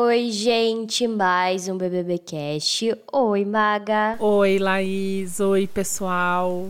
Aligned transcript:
Oi, 0.00 0.30
gente, 0.30 1.08
mais 1.08 1.66
um 1.66 1.76
BBB 1.76 2.18
Cast. 2.18 2.96
Oi, 3.12 3.44
Maga. 3.44 4.16
Oi, 4.20 4.56
Laís. 4.56 5.40
Oi, 5.40 5.66
pessoal. 5.66 6.68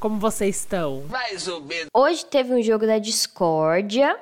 Como 0.00 0.18
vocês 0.18 0.56
estão? 0.56 1.04
Mais 1.10 1.46
ou 1.46 1.60
menos. 1.60 1.88
Hoje 1.94 2.24
teve 2.24 2.54
um 2.54 2.62
jogo 2.62 2.86
da 2.86 2.98
discórdia 2.98 4.18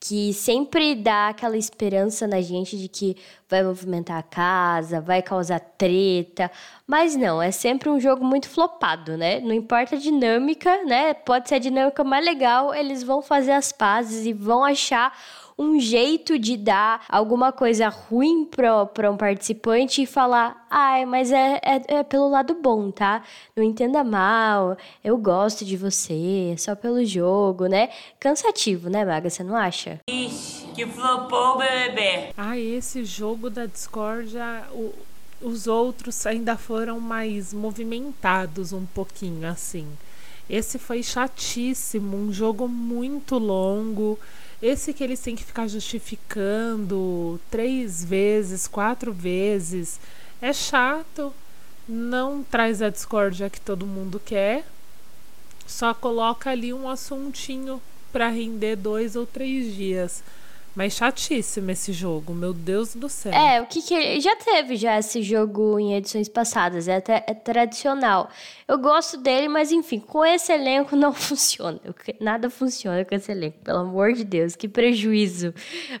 que 0.00 0.32
sempre 0.32 0.94
dá 0.94 1.30
aquela 1.30 1.56
esperança 1.56 2.24
na 2.28 2.40
gente 2.40 2.78
de 2.78 2.86
que 2.86 3.16
vai 3.48 3.64
movimentar 3.64 4.18
a 4.18 4.22
casa, 4.22 5.00
vai 5.00 5.20
causar 5.20 5.58
treta, 5.58 6.48
mas 6.86 7.16
não, 7.16 7.42
é 7.42 7.50
sempre 7.50 7.88
um 7.88 7.98
jogo 7.98 8.24
muito 8.24 8.48
flopado, 8.48 9.16
né? 9.16 9.40
Não 9.40 9.52
importa 9.52 9.96
a 9.96 9.98
dinâmica, 9.98 10.84
né? 10.84 11.14
Pode 11.14 11.48
ser 11.48 11.56
a 11.56 11.58
dinâmica 11.58 12.04
mais 12.04 12.24
legal, 12.24 12.72
eles 12.72 13.02
vão 13.02 13.20
fazer 13.20 13.50
as 13.52 13.72
pazes 13.72 14.24
e 14.24 14.32
vão 14.32 14.62
achar 14.62 15.12
um 15.58 15.80
jeito 15.80 16.38
de 16.38 16.56
dar 16.56 17.04
alguma 17.08 17.50
coisa 17.50 17.88
ruim 17.88 18.44
para 18.44 19.10
um 19.10 19.16
participante 19.16 20.02
e 20.02 20.06
falar: 20.06 20.66
ai, 20.70 21.04
mas 21.04 21.32
é, 21.32 21.60
é, 21.64 21.82
é, 21.88 22.02
pelo 22.04 22.28
lado 22.28 22.54
bom, 22.54 22.90
tá? 22.90 23.24
Não 23.56 23.64
entenda 23.64 24.04
mal, 24.04 24.76
eu 25.02 25.18
gosto 25.18 25.64
de 25.64 25.76
você, 25.76 26.52
é 26.52 26.56
só 26.56 26.76
pelo 26.76 27.04
jogo, 27.04 27.66
né? 27.66 27.88
Cansativo, 28.20 28.88
né, 28.88 29.04
Maga? 29.04 29.28
Você 29.28 29.42
não 29.42 29.56
acha? 29.56 30.00
Ixi, 30.08 30.68
que 30.74 30.86
flopou 30.86 31.56
o 31.56 31.58
BBB. 31.58 32.32
Ah, 32.36 32.56
esse 32.56 33.04
jogo 33.04 33.50
da 33.50 33.66
discórdia, 33.66 34.64
o, 34.72 34.94
os 35.42 35.66
outros 35.66 36.24
ainda 36.24 36.56
foram 36.56 37.00
mais 37.00 37.52
movimentados 37.52 38.72
um 38.72 38.86
pouquinho 38.86 39.48
assim. 39.48 39.88
Esse 40.48 40.78
foi 40.78 41.02
chatíssimo, 41.02 42.16
um 42.16 42.32
jogo 42.32 42.66
muito 42.66 43.36
longo. 43.36 44.18
Esse 44.60 44.92
que 44.92 45.04
eles 45.04 45.20
têm 45.20 45.36
que 45.36 45.44
ficar 45.44 45.68
justificando 45.68 47.40
três 47.50 48.04
vezes, 48.04 48.66
quatro 48.66 49.12
vezes, 49.12 50.00
é 50.42 50.52
chato, 50.52 51.32
não 51.88 52.42
traz 52.42 52.82
a 52.82 52.90
discórdia 52.90 53.48
que 53.48 53.60
todo 53.60 53.86
mundo 53.86 54.20
quer, 54.24 54.66
só 55.66 55.94
coloca 55.94 56.50
ali 56.50 56.72
um 56.74 56.88
assuntinho 56.88 57.80
para 58.12 58.28
render 58.28 58.74
dois 58.74 59.14
ou 59.14 59.24
três 59.24 59.74
dias. 59.74 60.24
Mas 60.78 60.92
chatíssimo 60.92 61.72
esse 61.72 61.92
jogo, 61.92 62.32
meu 62.32 62.54
Deus 62.54 62.94
do 62.94 63.08
céu. 63.08 63.32
É, 63.32 63.60
o 63.60 63.66
que 63.66 63.82
que. 63.82 64.20
Já 64.20 64.36
teve 64.36 64.76
já 64.76 64.96
esse 64.96 65.22
jogo 65.22 65.76
em 65.76 65.96
edições 65.96 66.28
passadas, 66.28 66.86
é 66.86 66.94
até 66.94 67.24
é 67.26 67.34
tradicional. 67.34 68.30
Eu 68.68 68.78
gosto 68.78 69.16
dele, 69.16 69.48
mas 69.48 69.72
enfim, 69.72 69.98
com 69.98 70.24
esse 70.24 70.52
elenco 70.52 70.94
não 70.94 71.10
funciona. 71.12 71.80
Nada 72.20 72.48
funciona 72.48 73.04
com 73.04 73.12
esse 73.12 73.32
elenco, 73.32 73.58
pelo 73.64 73.80
amor 73.80 74.12
de 74.12 74.22
Deus, 74.22 74.54
que 74.54 74.68
prejuízo 74.68 75.52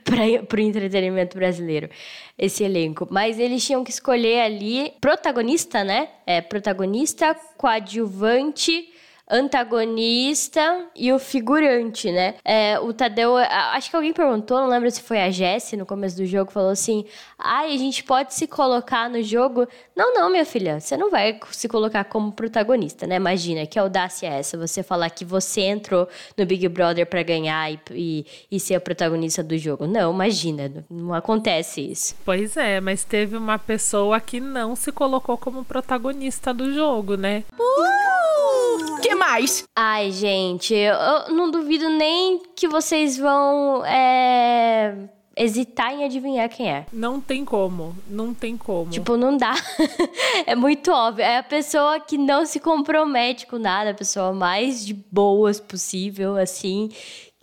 para 0.04 0.56
o 0.56 0.60
entretenimento 0.60 1.36
brasileiro, 1.36 1.90
esse 2.38 2.62
elenco. 2.62 3.08
Mas 3.10 3.36
eles 3.40 3.66
tinham 3.66 3.82
que 3.82 3.90
escolher 3.90 4.42
ali 4.42 4.92
protagonista, 5.00 5.82
né? 5.82 6.08
É, 6.24 6.40
protagonista, 6.40 7.34
coadjuvante 7.56 8.88
antagonista 9.30 10.86
e 10.94 11.12
o 11.12 11.18
figurante, 11.18 12.10
né? 12.10 12.36
É, 12.44 12.78
o 12.80 12.92
Tadeu, 12.92 13.36
acho 13.36 13.90
que 13.90 13.96
alguém 13.96 14.12
perguntou, 14.12 14.58
não 14.58 14.68
lembro 14.68 14.90
se 14.90 15.02
foi 15.02 15.20
a 15.20 15.30
Jessie 15.30 15.76
no 15.76 15.84
começo 15.84 16.16
do 16.16 16.26
jogo, 16.26 16.50
falou 16.50 16.70
assim: 16.70 17.04
ai, 17.38 17.70
ah, 17.70 17.74
a 17.74 17.78
gente 17.78 18.02
pode 18.02 18.34
se 18.34 18.46
colocar 18.46 19.10
no 19.10 19.22
jogo. 19.22 19.66
Não, 19.94 20.14
não, 20.14 20.30
minha 20.30 20.44
filha, 20.44 20.80
você 20.80 20.96
não 20.96 21.10
vai 21.10 21.38
se 21.50 21.68
colocar 21.68 22.04
como 22.04 22.32
protagonista, 22.32 23.06
né? 23.06 23.16
Imagina, 23.16 23.66
que 23.66 23.78
audácia 23.78 24.26
é 24.26 24.38
essa? 24.38 24.56
Você 24.56 24.82
falar 24.82 25.10
que 25.10 25.24
você 25.24 25.62
entrou 25.62 26.08
no 26.36 26.46
Big 26.46 26.66
Brother 26.68 27.06
para 27.06 27.22
ganhar 27.22 27.70
e, 27.70 27.78
e, 27.92 28.26
e 28.50 28.60
ser 28.60 28.76
a 28.76 28.80
protagonista 28.80 29.42
do 29.42 29.56
jogo. 29.58 29.86
Não, 29.86 30.12
imagina, 30.12 30.84
não 30.90 31.12
acontece 31.12 31.80
isso. 31.80 32.16
Pois 32.24 32.56
é, 32.56 32.80
mas 32.80 33.04
teve 33.04 33.36
uma 33.36 33.58
pessoa 33.58 34.20
que 34.20 34.40
não 34.40 34.74
se 34.74 34.90
colocou 34.90 35.36
como 35.36 35.64
protagonista 35.64 36.54
do 36.54 36.72
jogo, 36.72 37.16
né? 37.16 37.44
Uh! 37.58 38.67
Que 39.02 39.14
mais? 39.14 39.64
Ai, 39.76 40.10
gente, 40.10 40.74
eu 40.74 41.34
não 41.34 41.50
duvido 41.50 41.88
nem 41.88 42.42
que 42.54 42.68
vocês 42.68 43.16
vão 43.16 43.84
é, 43.84 45.08
hesitar 45.36 45.94
em 45.94 46.04
adivinhar 46.04 46.48
quem 46.48 46.70
é. 46.70 46.86
Não 46.92 47.20
tem 47.20 47.44
como, 47.44 47.96
não 48.08 48.34
tem 48.34 48.56
como. 48.56 48.90
Tipo, 48.90 49.16
não 49.16 49.36
dá. 49.36 49.54
é 50.46 50.54
muito 50.54 50.90
óbvio. 50.90 51.24
É 51.24 51.38
a 51.38 51.42
pessoa 51.42 52.00
que 52.00 52.18
não 52.18 52.44
se 52.44 52.58
compromete 52.58 53.46
com 53.46 53.58
nada, 53.58 53.90
a 53.90 53.94
pessoa 53.94 54.32
mais 54.32 54.84
de 54.84 54.94
boas 54.94 55.60
possível, 55.60 56.36
assim, 56.36 56.90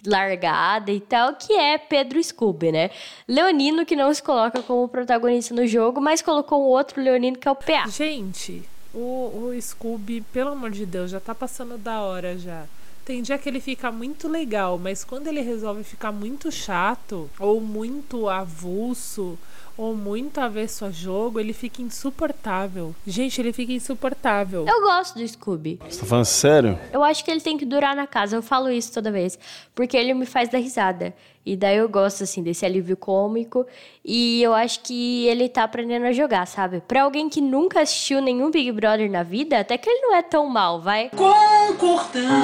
largada 0.05 0.91
e 0.91 0.99
tal, 0.99 1.35
que 1.35 1.53
é 1.53 1.77
Pedro 1.77 2.21
Scooby, 2.21 2.71
né? 2.71 2.89
Leonino 3.27 3.85
que 3.85 3.95
não 3.95 4.13
se 4.13 4.21
coloca 4.21 4.61
como 4.61 4.87
protagonista 4.87 5.53
no 5.53 5.65
jogo, 5.65 6.01
mas 6.01 6.21
colocou 6.21 6.61
um 6.61 6.67
outro 6.67 7.01
Leonino 7.01 7.37
que 7.37 7.47
é 7.47 7.51
o 7.51 7.55
PA. 7.55 7.87
Gente, 7.87 8.63
o, 8.95 9.49
o 9.49 9.61
Scooby, 9.61 10.21
pelo 10.21 10.51
amor 10.51 10.71
de 10.71 10.85
Deus, 10.85 11.11
já 11.11 11.19
tá 11.19 11.35
passando 11.35 11.77
da 11.77 12.01
hora 12.01 12.37
já. 12.37 12.65
Tem 13.03 13.21
dia 13.21 13.37
que 13.37 13.47
ele 13.47 13.59
fica 13.59 13.91
muito 13.91 14.27
legal, 14.27 14.79
mas 14.79 15.03
quando 15.03 15.27
ele 15.27 15.41
resolve 15.41 15.83
ficar 15.83 16.11
muito 16.11 16.51
chato 16.51 17.29
ou 17.37 17.61
muito 17.61 18.27
avulso 18.27 19.37
ou 19.77 19.95
muito 19.95 20.39
avesso 20.39 20.85
a 20.85 20.91
jogo, 20.91 21.39
ele 21.39 21.53
fica 21.53 21.81
insuportável. 21.81 22.95
Gente, 23.05 23.41
ele 23.41 23.51
fica 23.51 23.73
insuportável. 23.73 24.65
Eu 24.67 24.81
gosto 24.81 25.17
do 25.17 25.27
Scooby. 25.27 25.79
Você 25.89 25.99
tá 25.99 26.05
falando 26.05 26.25
sério? 26.25 26.79
Eu 26.91 27.03
acho 27.03 27.23
que 27.23 27.31
ele 27.31 27.41
tem 27.41 27.57
que 27.57 27.65
durar 27.65 27.95
na 27.95 28.07
casa. 28.07 28.35
Eu 28.35 28.41
falo 28.41 28.69
isso 28.69 28.93
toda 28.93 29.11
vez. 29.11 29.37
Porque 29.73 29.97
ele 29.97 30.13
me 30.13 30.25
faz 30.25 30.49
dar 30.49 30.59
risada. 30.59 31.13
E 31.45 31.55
daí 31.55 31.77
eu 31.77 31.87
gosto, 31.87 32.23
assim, 32.23 32.41
desse 32.41 32.65
alívio 32.65 32.97
cômico. 32.97 33.67
E 34.03 34.41
eu 34.41 34.53
acho 34.53 34.79
que 34.79 35.27
ele 35.27 35.47
tá 35.47 35.63
aprendendo 35.63 36.05
a 36.05 36.11
jogar, 36.11 36.47
sabe? 36.47 36.81
Pra 36.87 37.03
alguém 37.03 37.29
que 37.29 37.39
nunca 37.39 37.81
assistiu 37.81 38.19
nenhum 38.19 38.49
Big 38.49 38.71
Brother 38.71 39.11
na 39.11 39.21
vida, 39.21 39.59
até 39.59 39.77
que 39.77 39.87
ele 39.87 40.01
não 40.01 40.15
é 40.15 40.23
tão 40.23 40.47
mal, 40.47 40.81
vai. 40.81 41.11
Concordamos 41.11 42.34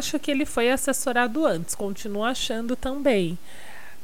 Acho 0.00 0.18
que 0.18 0.30
ele 0.30 0.46
foi 0.46 0.70
assessorado 0.70 1.44
antes, 1.44 1.74
continuo 1.74 2.24
achando 2.24 2.74
também. 2.74 3.38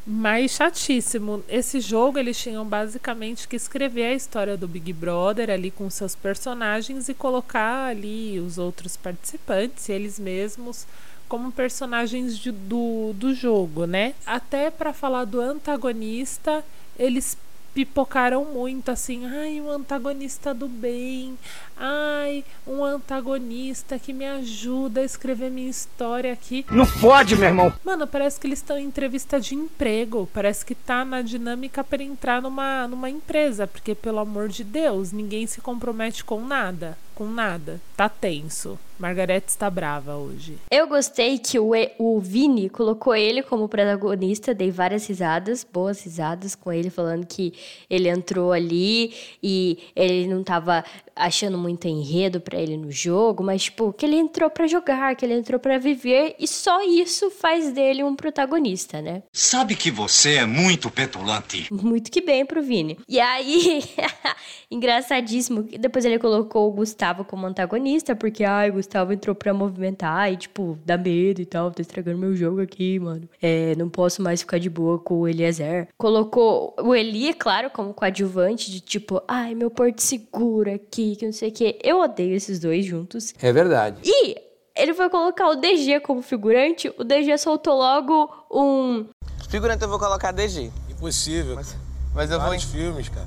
Mas 0.06 0.50
chatíssimo. 0.50 1.42
Esse 1.48 1.80
jogo 1.80 2.18
eles 2.18 2.38
tinham 2.38 2.66
basicamente 2.66 3.48
que 3.48 3.56
escrever 3.56 4.04
a 4.04 4.12
história 4.12 4.58
do 4.58 4.68
Big 4.68 4.92
Brother 4.92 5.48
ali 5.48 5.70
com 5.70 5.88
seus 5.88 6.14
personagens 6.14 7.08
e 7.08 7.14
colocar 7.14 7.86
ali 7.86 8.38
os 8.38 8.58
outros 8.58 8.94
participantes, 8.94 9.88
eles 9.88 10.18
mesmos, 10.18 10.86
como 11.30 11.50
personagens 11.50 12.36
de, 12.36 12.52
do, 12.52 13.14
do 13.14 13.32
jogo, 13.32 13.86
né? 13.86 14.12
Até 14.26 14.70
para 14.70 14.92
falar 14.92 15.24
do 15.24 15.40
antagonista, 15.40 16.62
eles 16.98 17.38
pipocaram 17.76 18.42
muito 18.42 18.90
assim, 18.90 19.26
ai, 19.26 19.60
um 19.60 19.70
antagonista 19.70 20.54
do 20.54 20.66
bem, 20.66 21.36
ai, 21.76 22.42
um 22.66 22.82
antagonista 22.82 23.98
que 23.98 24.14
me 24.14 24.24
ajuda 24.24 25.02
a 25.02 25.04
escrever 25.04 25.50
minha 25.50 25.68
história 25.68 26.32
aqui. 26.32 26.64
Não 26.70 26.86
pode, 26.86 27.36
meu 27.36 27.48
irmão. 27.48 27.70
Mano, 27.84 28.06
parece 28.06 28.40
que 28.40 28.46
eles 28.46 28.60
estão 28.60 28.78
em 28.78 28.86
entrevista 28.86 29.38
de 29.38 29.54
emprego, 29.54 30.26
parece 30.32 30.64
que 30.64 30.74
tá 30.74 31.04
na 31.04 31.20
dinâmica 31.20 31.84
para 31.84 32.02
entrar 32.02 32.40
numa 32.40 32.88
numa 32.88 33.10
empresa, 33.10 33.66
porque 33.66 33.94
pelo 33.94 34.20
amor 34.20 34.48
de 34.48 34.64
Deus, 34.64 35.12
ninguém 35.12 35.46
se 35.46 35.60
compromete 35.60 36.24
com 36.24 36.40
nada, 36.40 36.96
com 37.16 37.26
nada. 37.26 37.80
Tá 37.96 38.08
tenso. 38.08 38.78
Margarete 38.98 39.48
está 39.48 39.68
brava 39.68 40.16
hoje. 40.16 40.58
Eu 40.70 40.86
gostei 40.86 41.38
que 41.38 41.58
o, 41.58 41.72
o 41.98 42.20
Vini 42.20 42.68
colocou 42.68 43.14
ele 43.14 43.42
como 43.42 43.68
protagonista, 43.68 44.54
dei 44.54 44.70
várias 44.70 45.06
risadas, 45.06 45.66
boas 45.70 46.02
risadas 46.02 46.54
com 46.54 46.72
ele, 46.72 46.90
falando 46.90 47.26
que 47.26 47.54
ele 47.90 48.08
entrou 48.08 48.52
ali 48.52 49.14
e 49.42 49.78
ele 49.94 50.28
não 50.28 50.42
estava 50.42 50.84
achando 51.16 51.56
muito 51.56 51.88
enredo 51.88 52.40
para 52.40 52.60
ele 52.60 52.76
no 52.76 52.92
jogo, 52.92 53.42
mas 53.42 53.64
tipo, 53.64 53.92
que 53.92 54.04
ele 54.04 54.16
entrou 54.16 54.50
para 54.50 54.66
jogar, 54.66 55.16
que 55.16 55.24
ele 55.24 55.34
entrou 55.34 55.58
para 55.58 55.78
viver 55.78 56.36
e 56.38 56.46
só 56.46 56.82
isso 56.82 57.30
faz 57.30 57.72
dele 57.72 58.04
um 58.04 58.14
protagonista, 58.14 59.00
né? 59.00 59.22
Sabe 59.32 59.74
que 59.74 59.90
você 59.90 60.34
é 60.34 60.46
muito 60.46 60.90
petulante. 60.90 61.72
Muito 61.72 62.10
que 62.10 62.20
bem 62.20 62.44
pro 62.44 62.62
Vini. 62.62 62.98
E 63.08 63.18
aí, 63.18 63.82
engraçadíssimo, 64.70 65.62
depois 65.62 66.04
ele 66.04 66.18
colocou 66.18 66.68
o 66.68 66.72
Gustavo 66.72 67.24
como 67.24 67.46
antagonista, 67.46 68.14
porque, 68.14 68.44
ai, 68.44 68.70
Gustavo 68.70 69.12
entrou 69.12 69.34
pra 69.34 69.54
movimentar 69.54 70.32
e, 70.32 70.36
tipo, 70.36 70.78
dá 70.84 70.96
medo 70.98 71.40
e 71.40 71.46
tal, 71.46 71.70
tá 71.70 71.80
estragando 71.80 72.18
meu 72.18 72.34
jogo 72.34 72.60
aqui, 72.60 72.98
mano. 72.98 73.28
É, 73.40 73.74
não 73.76 73.88
posso 73.88 74.22
mais 74.22 74.40
ficar 74.40 74.58
de 74.58 74.68
boa 74.68 74.98
com 74.98 75.20
o 75.20 75.28
Eliezer. 75.28 75.88
Colocou 75.96 76.74
o 76.80 76.94
Eli, 76.94 77.32
claro, 77.34 77.70
como 77.70 77.94
coadjuvante, 77.94 78.70
de 78.70 78.80
tipo, 78.80 79.22
ai, 79.26 79.54
meu 79.54 79.70
porto 79.70 80.00
seguro 80.00 80.72
aqui, 80.72 81.05
que 81.14 81.26
não 81.26 81.32
sei 81.32 81.50
o 81.50 81.52
quê. 81.52 81.78
Eu 81.84 82.00
odeio 82.00 82.34
esses 82.34 82.58
dois 82.58 82.84
juntos. 82.84 83.34
É 83.40 83.52
verdade. 83.52 84.00
E 84.04 84.36
ele 84.74 84.94
foi 84.94 85.08
colocar 85.08 85.48
o 85.48 85.56
DG 85.56 86.00
como 86.00 86.20
figurante, 86.22 86.92
o 86.98 87.04
DG 87.04 87.38
soltou 87.38 87.76
logo 87.76 88.30
um. 88.50 89.06
Figurante 89.48 89.82
eu 89.82 89.88
vou 89.88 89.98
colocar 89.98 90.32
DG. 90.32 90.70
Impossível. 90.90 91.54
Mas, 91.54 91.76
mas 92.14 92.30
eu 92.30 92.38
vários 92.40 92.64
vou. 92.64 92.72
filmes, 92.72 93.08
cara. 93.08 93.26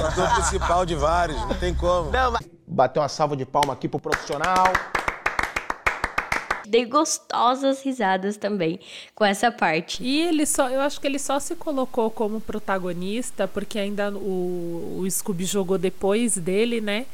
o 0.00 0.04
ator 0.06 0.34
principal 0.34 0.84
de 0.84 0.94
vários, 0.94 1.38
não 1.42 1.54
tem 1.54 1.74
como. 1.74 2.10
Não, 2.10 2.32
mas... 2.32 2.46
Bateu 2.66 3.00
uma 3.00 3.08
salva 3.08 3.36
de 3.36 3.46
palma 3.46 3.72
aqui 3.72 3.88
pro 3.88 4.00
profissional. 4.00 4.66
Dei 6.66 6.84
gostosas 6.84 7.82
risadas 7.82 8.36
também 8.36 8.80
com 9.14 9.24
essa 9.24 9.50
parte. 9.50 10.02
E 10.02 10.22
ele 10.22 10.46
só, 10.46 10.68
eu 10.68 10.80
acho 10.80 11.00
que 11.00 11.06
ele 11.06 11.18
só 11.18 11.38
se 11.38 11.54
colocou 11.54 12.10
como 12.10 12.40
protagonista 12.40 13.48
porque 13.48 13.78
ainda 13.78 14.10
o, 14.10 14.98
o 15.00 15.10
Scooby 15.10 15.44
jogou 15.44 15.78
depois 15.78 16.36
dele, 16.36 16.80
né? 16.80 17.06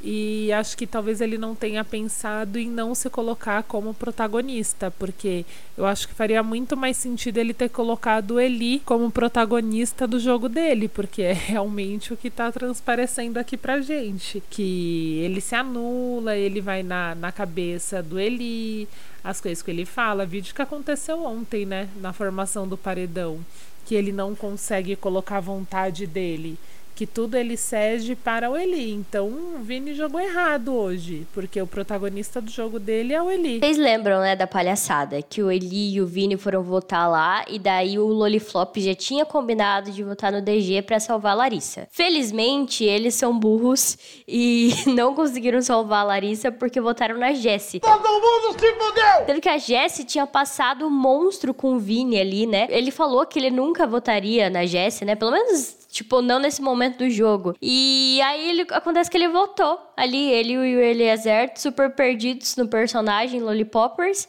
E 0.00 0.52
acho 0.52 0.76
que 0.76 0.86
talvez 0.86 1.20
ele 1.20 1.36
não 1.36 1.56
tenha 1.56 1.84
pensado 1.84 2.56
em 2.56 2.70
não 2.70 2.94
se 2.94 3.10
colocar 3.10 3.64
como 3.64 3.92
protagonista, 3.92 4.92
porque 4.92 5.44
eu 5.76 5.84
acho 5.84 6.06
que 6.06 6.14
faria 6.14 6.40
muito 6.40 6.76
mais 6.76 6.96
sentido 6.96 7.38
ele 7.38 7.52
ter 7.52 7.68
colocado 7.68 8.32
o 8.32 8.40
Eli 8.40 8.80
como 8.84 9.10
protagonista 9.10 10.06
do 10.06 10.20
jogo 10.20 10.48
dele, 10.48 10.86
porque 10.86 11.22
é 11.22 11.32
realmente 11.32 12.12
o 12.12 12.16
que 12.16 12.30
tá 12.30 12.52
transparecendo 12.52 13.40
aqui 13.40 13.56
pra 13.56 13.80
gente. 13.80 14.40
Que 14.48 15.20
ele 15.24 15.40
se 15.40 15.56
anula, 15.56 16.36
ele 16.36 16.60
vai 16.60 16.84
na, 16.84 17.16
na 17.16 17.32
cabeça 17.32 18.00
do 18.00 18.20
Eli, 18.20 18.88
as 19.24 19.40
coisas 19.40 19.62
que 19.62 19.70
ele 19.72 19.84
fala, 19.84 20.24
vídeo 20.24 20.54
que 20.54 20.62
aconteceu 20.62 21.24
ontem, 21.24 21.66
né, 21.66 21.88
na 22.00 22.12
formação 22.12 22.68
do 22.68 22.76
paredão, 22.76 23.40
que 23.84 23.96
ele 23.96 24.12
não 24.12 24.32
consegue 24.36 24.94
colocar 24.94 25.38
a 25.38 25.40
vontade 25.40 26.06
dele 26.06 26.56
que 26.98 27.06
tudo 27.06 27.36
ele 27.36 27.56
cede 27.56 28.16
para 28.16 28.50
o 28.50 28.56
Eli. 28.56 28.90
Então 28.92 29.28
o 29.28 29.60
Vini 29.60 29.94
jogou 29.94 30.20
errado 30.20 30.74
hoje, 30.74 31.28
porque 31.32 31.62
o 31.62 31.66
protagonista 31.66 32.40
do 32.40 32.50
jogo 32.50 32.80
dele 32.80 33.14
é 33.14 33.22
o 33.22 33.30
Eli. 33.30 33.60
Vocês 33.60 33.78
lembram, 33.78 34.18
né, 34.20 34.34
da 34.34 34.48
palhaçada? 34.48 35.22
Que 35.22 35.40
o 35.40 35.48
Eli 35.48 35.94
e 35.94 36.00
o 36.00 36.06
Vini 36.08 36.36
foram 36.36 36.60
votar 36.60 37.08
lá 37.08 37.44
e 37.46 37.56
daí 37.56 38.00
o 38.00 38.06
Loliflop 38.08 38.76
já 38.78 38.96
tinha 38.96 39.24
combinado 39.24 39.92
de 39.92 40.02
votar 40.02 40.32
no 40.32 40.42
DG 40.42 40.82
para 40.82 40.98
salvar 40.98 41.34
a 41.34 41.36
Larissa. 41.36 41.86
Felizmente, 41.88 42.82
eles 42.82 43.14
são 43.14 43.38
burros 43.38 43.96
e 44.26 44.74
não 44.92 45.14
conseguiram 45.14 45.62
salvar 45.62 46.00
a 46.00 46.08
Larissa 46.08 46.50
porque 46.50 46.80
votaram 46.80 47.16
na 47.16 47.32
Jessie. 47.32 47.78
Todo 47.78 47.96
mundo 47.96 48.58
se 48.58 48.72
fudeu! 48.72 49.24
Sendo 49.24 49.40
que 49.40 49.48
a 49.48 49.58
Jessie 49.58 50.04
tinha 50.04 50.26
passado 50.26 50.84
o 50.84 50.90
monstro 50.90 51.54
com 51.54 51.76
o 51.76 51.78
Vini 51.78 52.18
ali, 52.18 52.44
né? 52.44 52.66
Ele 52.68 52.90
falou 52.90 53.24
que 53.24 53.38
ele 53.38 53.52
nunca 53.52 53.86
votaria 53.86 54.50
na 54.50 54.66
Jessie, 54.66 55.04
né? 55.04 55.14
Pelo 55.14 55.30
menos 55.30 55.77
Tipo, 55.90 56.20
não 56.20 56.38
nesse 56.38 56.60
momento 56.60 56.98
do 56.98 57.10
jogo. 57.10 57.56
E 57.62 58.20
aí 58.22 58.50
ele 58.50 58.66
acontece 58.70 59.10
que 59.10 59.16
ele 59.16 59.28
voltou 59.28 59.80
ali, 59.96 60.30
ele 60.30 60.52
e 60.52 60.76
o 60.76 60.80
Eliezer, 60.80 61.52
super 61.56 61.90
perdidos 61.94 62.56
no 62.56 62.68
personagem 62.68 63.40
Lollipoppers. 63.40 64.28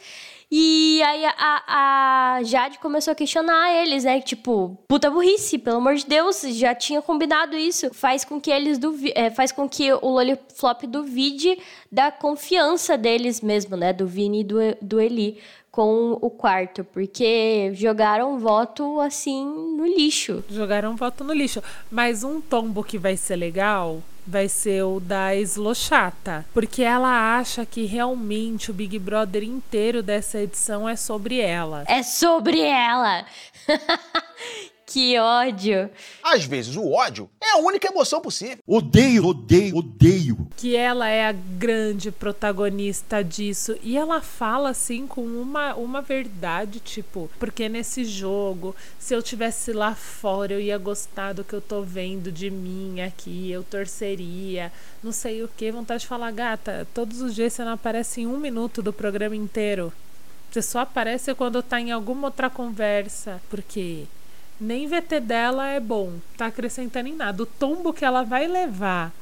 E 0.51 0.99
aí 1.03 1.25
a, 1.25 1.63
a, 2.37 2.43
Jade 2.43 2.79
começou 2.79 3.11
a 3.11 3.15
questionar 3.15 3.71
eles, 3.71 4.03
né? 4.03 4.19
Tipo, 4.19 4.75
puta 4.87 5.11
burrice, 5.11 5.59
pelo 5.59 5.77
amor 5.77 5.93
de 5.93 6.07
Deus, 6.07 6.41
já 6.41 6.73
tinha 6.73 7.03
combinado 7.03 7.55
isso. 7.55 7.93
Faz 7.93 8.25
com 8.25 8.41
que 8.41 8.49
eles 8.49 8.79
é, 9.13 9.29
faz 9.29 9.51
com 9.51 9.69
que 9.69 9.93
o 9.93 10.09
Lolliflop 10.09 10.87
duvide 10.87 11.59
da 11.91 12.11
confiança 12.11 12.97
deles 12.97 13.41
mesmo, 13.41 13.77
né? 13.77 13.93
Do 13.93 14.07
Vini 14.07 14.41
e 14.41 14.43
do, 14.43 14.57
do 14.81 14.99
Eli 14.99 15.37
com 15.71 16.17
o 16.21 16.29
quarto, 16.29 16.83
porque 16.83 17.71
jogaram 17.73 18.39
voto 18.39 18.99
assim 18.99 19.45
no 19.45 19.85
lixo. 19.85 20.43
Jogaram 20.49 20.95
voto 20.95 21.23
no 21.23 21.33
lixo. 21.33 21.61
Mas 21.91 22.23
um 22.23 22.41
tombo 22.41 22.83
que 22.83 22.97
vai 22.97 23.15
ser 23.15 23.35
legal 23.35 24.01
vai 24.29 24.47
ser 24.47 24.83
o 24.83 24.99
da 24.99 25.35
Slochata, 25.35 26.45
porque 26.53 26.83
ela 26.83 27.39
acha 27.39 27.65
que 27.65 27.85
realmente 27.85 28.69
o 28.69 28.73
Big 28.73 28.99
Brother 28.99 29.43
inteiro 29.43 30.03
dessa 30.03 30.39
edição 30.39 30.87
é 30.87 30.95
sobre 30.95 31.39
ela. 31.39 31.83
É 31.87 32.03
sobre 32.03 32.61
ela. 32.61 33.25
Que 34.89 35.19
ódio. 35.19 35.87
Às 36.23 36.45
vezes 36.45 36.75
o 36.75 36.91
ódio 36.93 37.29
é 37.39 37.51
a 37.51 37.57
única 37.57 37.87
emoção 37.87 38.19
possível. 38.19 38.57
Odeio, 38.65 39.23
odeio, 39.23 39.77
odeio. 39.77 40.47
Que 40.57 40.75
ela 40.75 41.07
é 41.07 41.27
a 41.27 41.31
grande 41.31 42.09
protagonista 42.09 43.23
disso. 43.23 43.77
E 43.83 43.95
ela 43.95 44.19
fala 44.19 44.71
assim 44.71 45.05
com 45.05 45.21
uma, 45.21 45.75
uma 45.75 46.01
verdade, 46.01 46.79
tipo, 46.79 47.29
porque 47.37 47.69
nesse 47.69 48.03
jogo, 48.03 48.75
se 48.97 49.13
eu 49.13 49.21
tivesse 49.21 49.71
lá 49.73 49.93
fora, 49.93 50.53
eu 50.53 50.59
ia 50.59 50.77
gostar 50.79 51.33
do 51.33 51.43
que 51.43 51.53
eu 51.53 51.61
tô 51.61 51.83
vendo 51.83 52.31
de 52.31 52.49
mim 52.49 53.01
aqui, 53.01 53.51
eu 53.51 53.63
torceria, 53.63 54.71
não 55.03 55.11
sei 55.11 55.43
o 55.43 55.47
que. 55.47 55.71
Vontade 55.71 56.01
de 56.01 56.07
falar, 56.07 56.31
gata, 56.31 56.87
todos 56.95 57.21
os 57.21 57.35
dias 57.35 57.53
você 57.53 57.63
não 57.63 57.73
aparece 57.73 58.21
em 58.21 58.27
um 58.27 58.39
minuto 58.39 58.81
do 58.81 58.91
programa 58.91 59.35
inteiro. 59.35 59.93
Você 60.49 60.63
só 60.63 60.79
aparece 60.79 61.35
quando 61.35 61.61
tá 61.61 61.79
em 61.79 61.91
alguma 61.91 62.25
outra 62.29 62.49
conversa. 62.49 63.39
Porque 63.51 64.07
nem 64.59 64.87
VT 64.87 65.19
dela 65.19 65.67
é 65.67 65.79
bom, 65.79 66.13
tá 66.37 66.47
acrescentando 66.47 67.07
em 67.07 67.15
nada. 67.15 67.43
O 67.43 67.45
tombo 67.45 67.93
que 67.93 68.03
ela 68.03 68.23
vai 68.23 68.47
levar 68.47 69.13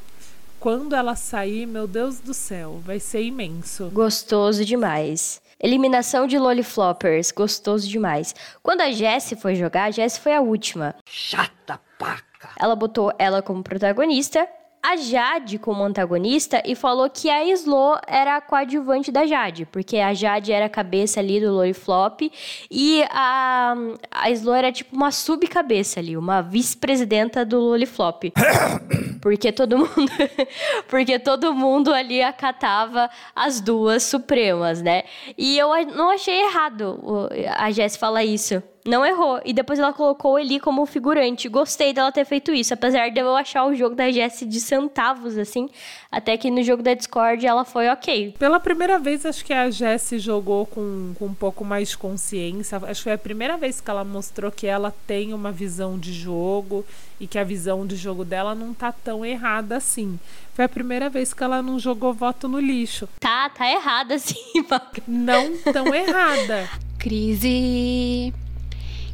quando 0.60 0.96
ela 0.96 1.16
sair, 1.16 1.68
meu 1.68 1.88
Deus 1.88 2.20
do 2.20 2.34
céu, 2.34 2.82
vai 2.84 3.00
ser 3.00 3.22
imenso. 3.22 3.90
Gostoso 3.94 4.66
demais. 4.66 5.40
Eliminação 5.60 6.28
de 6.28 6.38
Lolifloppers, 6.38 7.32
gostoso 7.32 7.88
demais. 7.88 8.34
Quando 8.62 8.82
a 8.82 8.92
Jessie 8.92 9.38
foi 9.38 9.56
jogar, 9.56 9.86
a 9.86 9.92
Jessie 9.92 10.22
foi 10.22 10.34
a 10.34 10.42
última. 10.42 10.96
Chata 11.08 11.80
paca. 11.98 12.50
Ela 12.60 12.76
botou 12.76 13.12
ela 13.18 13.42
como 13.42 13.64
protagonista, 13.64 14.48
a 14.88 14.96
Jade 14.96 15.60
como 15.60 15.84
antagonista 15.84 16.64
e 16.66 16.74
falou 16.74 17.10
que 17.10 17.30
a 17.30 17.44
Slo 17.44 18.00
era 18.08 18.38
a 18.38 18.42
coadjuvante 18.42 19.12
da 19.12 19.26
Jade, 19.26 19.66
porque 19.66 19.98
a 19.98 20.14
Jade 20.14 20.54
era 20.54 20.68
a 20.68 20.70
cabeça 20.70 21.20
ali 21.20 21.42
do 21.42 21.52
Loriflop 21.52 22.32
e 22.72 23.04
a, 23.10 23.76
a 24.10 24.32
Slo 24.32 24.54
era 24.54 24.72
tipo 24.72 24.96
uma 24.96 25.12
subcabeça 25.12 26.00
ali, 26.00 26.16
uma 26.16 26.42
vice-presidenta 26.42 27.44
do 27.44 27.60
Loliflop. 27.60 28.32
porque 29.22 29.52
todo 29.52 29.78
mundo 29.78 30.12
porque 30.88 31.20
todo 31.20 31.54
mundo 31.54 31.94
ali 31.94 32.24
acatava 32.24 33.10
as 33.36 33.60
duas 33.60 34.04
supremas, 34.04 34.82
né? 34.82 35.04
E 35.38 35.58
eu 35.58 35.68
não 35.88 36.12
achei 36.12 36.44
errado 36.44 37.28
a 37.58 37.70
Jess 37.72 37.98
falar 37.98 38.24
isso. 38.24 38.64
Não 38.88 39.06
errou. 39.06 39.42
E 39.44 39.52
depois 39.52 39.78
ela 39.78 39.92
colocou 39.92 40.36
o 40.36 40.40
Eli 40.40 40.62
como 40.62 40.86
figurante. 40.86 41.50
Gostei 41.50 41.92
dela 41.92 42.10
ter 42.10 42.24
feito 42.24 42.54
isso. 42.54 42.74
Apesar 42.74 43.10
de 43.10 43.20
eu 43.20 43.36
achar 43.36 43.66
o 43.66 43.76
jogo 43.76 43.94
da 43.94 44.10
Jessie 44.10 44.48
de 44.48 44.62
centavos, 44.62 45.38
assim. 45.38 45.70
Até 46.10 46.38
que 46.38 46.50
no 46.50 46.64
jogo 46.64 46.82
da 46.82 46.94
Discord 46.94 47.46
ela 47.46 47.66
foi 47.66 47.90
ok. 47.90 48.34
Pela 48.40 48.62
primeira 48.62 48.98
vez, 48.98 49.26
acho 49.26 49.44
que 49.44 49.52
a 49.52 49.70
Jessie 49.70 50.20
jogou 50.20 50.66
com, 50.66 51.14
com 51.20 51.26
um 51.26 51.34
pouco 51.34 51.66
mais 51.66 51.90
de 51.90 51.98
consciência. 51.98 52.78
Acho 52.78 53.02
que 53.02 53.04
foi 53.04 53.12
a 53.12 53.18
primeira 53.18 53.58
vez 53.58 53.82
que 53.82 53.92
ela 53.92 54.06
mostrou 54.06 54.50
que 54.50 54.66
ela 54.66 54.94
tem 55.06 55.34
uma 55.34 55.52
visão 55.52 56.00
de 56.00 56.14
jogo 56.14 56.86
e 57.20 57.28
que 57.28 57.38
a 57.38 57.44
visão 57.44 57.86
de 57.86 57.98
jogo 57.98 58.24
dela 58.24 58.56
não 58.56 58.74
tá 58.74 58.94
tão 58.94 59.26
errada 59.26 59.76
assim. 59.76 60.18
Foi 60.54 60.64
a 60.64 60.70
primeira 60.70 61.10
vez 61.10 61.34
que 61.34 61.44
ela 61.44 61.62
não 61.62 61.78
jogou 61.78 62.14
voto 62.14 62.48
no 62.48 62.60
lixo. 62.60 63.10
Tá, 63.20 63.50
tá 63.50 63.70
errada 63.70 64.18
sim, 64.18 64.66
Não 65.06 65.58
tão 65.74 65.94
errada. 65.94 66.70
Crise 66.98 68.34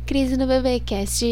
Crise 0.05 0.35
no 0.35 0.45
BBcast. 0.45 1.25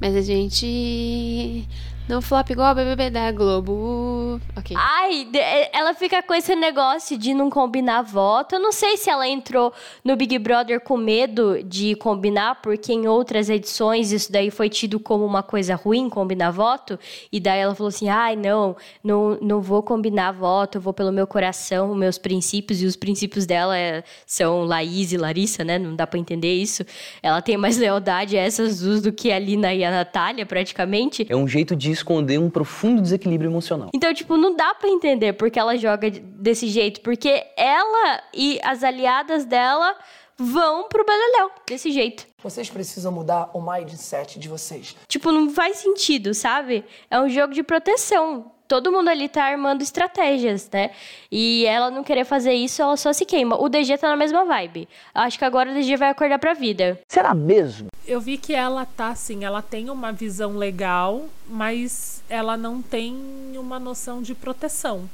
Mas 0.00 0.16
a 0.16 0.22
gente 0.22 1.66
não 2.10 2.20
flop 2.20 2.50
igual 2.50 2.66
a 2.66 2.74
BBB 2.74 3.08
da 3.08 3.30
Globo. 3.30 4.40
Ok. 4.56 4.76
Ai, 4.76 5.28
ela 5.72 5.94
fica 5.94 6.20
com 6.20 6.34
esse 6.34 6.56
negócio 6.56 7.16
de 7.16 7.32
não 7.32 7.48
combinar 7.48 8.02
voto. 8.02 8.56
Eu 8.56 8.60
não 8.60 8.72
sei 8.72 8.96
se 8.96 9.08
ela 9.08 9.28
entrou 9.28 9.72
no 10.04 10.16
Big 10.16 10.36
Brother 10.40 10.80
com 10.80 10.96
medo 10.96 11.62
de 11.62 11.94
combinar, 11.94 12.60
porque 12.62 12.92
em 12.92 13.06
outras 13.06 13.48
edições 13.48 14.10
isso 14.10 14.32
daí 14.32 14.50
foi 14.50 14.68
tido 14.68 14.98
como 14.98 15.24
uma 15.24 15.42
coisa 15.42 15.76
ruim, 15.76 16.10
combinar 16.10 16.50
voto. 16.50 16.98
E 17.30 17.38
daí 17.38 17.60
ela 17.60 17.76
falou 17.76 17.88
assim: 17.88 18.08
ai, 18.08 18.34
não, 18.34 18.76
não, 19.04 19.38
não 19.40 19.60
vou 19.60 19.80
combinar 19.80 20.32
voto, 20.32 20.78
eu 20.78 20.82
vou 20.82 20.92
pelo 20.92 21.12
meu 21.12 21.28
coração, 21.28 21.94
meus 21.94 22.18
princípios. 22.18 22.82
E 22.82 22.86
os 22.86 22.96
princípios 22.96 23.46
dela 23.46 23.78
é, 23.78 24.02
são 24.26 24.64
Laís 24.64 25.12
e 25.12 25.16
Larissa, 25.16 25.62
né? 25.62 25.78
Não 25.78 25.94
dá 25.94 26.08
pra 26.08 26.18
entender 26.18 26.54
isso. 26.54 26.84
Ela 27.22 27.40
tem 27.40 27.56
mais 27.56 27.78
lealdade 27.78 28.36
a 28.36 28.40
essas 28.40 28.80
duas 28.80 29.00
do 29.00 29.12
que 29.12 29.30
a 29.30 29.38
Lina 29.38 29.72
e 29.72 29.84
a 29.84 29.92
Natália, 29.92 30.44
praticamente. 30.44 31.24
É 31.28 31.36
um 31.36 31.46
jeito 31.46 31.76
disso 31.76 31.99
esconder 32.00 32.38
um 32.38 32.50
profundo 32.50 33.00
desequilíbrio 33.00 33.50
emocional. 33.50 33.90
Então, 33.94 34.12
tipo, 34.12 34.36
não 34.36 34.54
dá 34.54 34.74
para 34.74 34.88
entender 34.88 35.34
porque 35.34 35.58
ela 35.58 35.76
joga 35.76 36.10
desse 36.10 36.66
jeito, 36.66 37.00
porque 37.00 37.46
ela 37.56 38.22
e 38.34 38.58
as 38.62 38.82
aliadas 38.82 39.44
dela 39.44 39.96
vão 40.36 40.88
pro 40.88 41.04
Beleléu 41.04 41.50
desse 41.68 41.90
jeito. 41.90 42.26
Vocês 42.42 42.70
precisam 42.70 43.12
mudar 43.12 43.50
o 43.52 43.60
mindset 43.60 44.38
de 44.38 44.48
vocês. 44.48 44.96
Tipo, 45.06 45.30
não 45.30 45.50
faz 45.50 45.76
sentido, 45.76 46.32
sabe? 46.32 46.82
É 47.10 47.20
um 47.20 47.28
jogo 47.28 47.52
de 47.52 47.62
proteção. 47.62 48.50
todo 48.66 48.92
mundo 48.92 49.08
ali 49.08 49.28
tá 49.28 49.44
armando 49.44 49.82
estratégias, 49.82 50.70
né? 50.72 50.92
E 51.30 51.66
ela 51.66 51.90
não 51.90 52.04
querer 52.04 52.24
fazer 52.24 52.54
isso, 52.54 52.80
ela 52.80 52.96
só 52.96 53.12
se 53.12 53.26
queima. 53.26 53.60
O 53.60 53.68
DG 53.68 53.98
tá 53.98 54.08
na 54.08 54.16
mesma 54.16 54.44
vibe. 54.44 54.88
Acho 55.12 55.38
que 55.38 55.44
agora 55.44 55.70
o 55.70 55.74
DG 55.74 55.96
vai 55.96 56.08
acordar 56.08 56.38
pra 56.38 56.54
vida. 56.54 56.98
Será 57.08 57.34
mesmo? 57.34 57.88
Eu 58.06 58.20
vi 58.20 58.38
que 58.38 58.54
ela 58.54 58.84
tá 58.84 59.08
assim, 59.08 59.44
ela 59.44 59.62
tem 59.62 59.90
uma 59.90 60.10
visão 60.12 60.56
legal, 60.56 61.28
mas 61.46 62.22
ela 62.28 62.56
não 62.56 62.82
tem 62.82 63.14
uma 63.56 63.78
noção 63.78 64.22
de 64.22 64.34
proteção. 64.34 65.08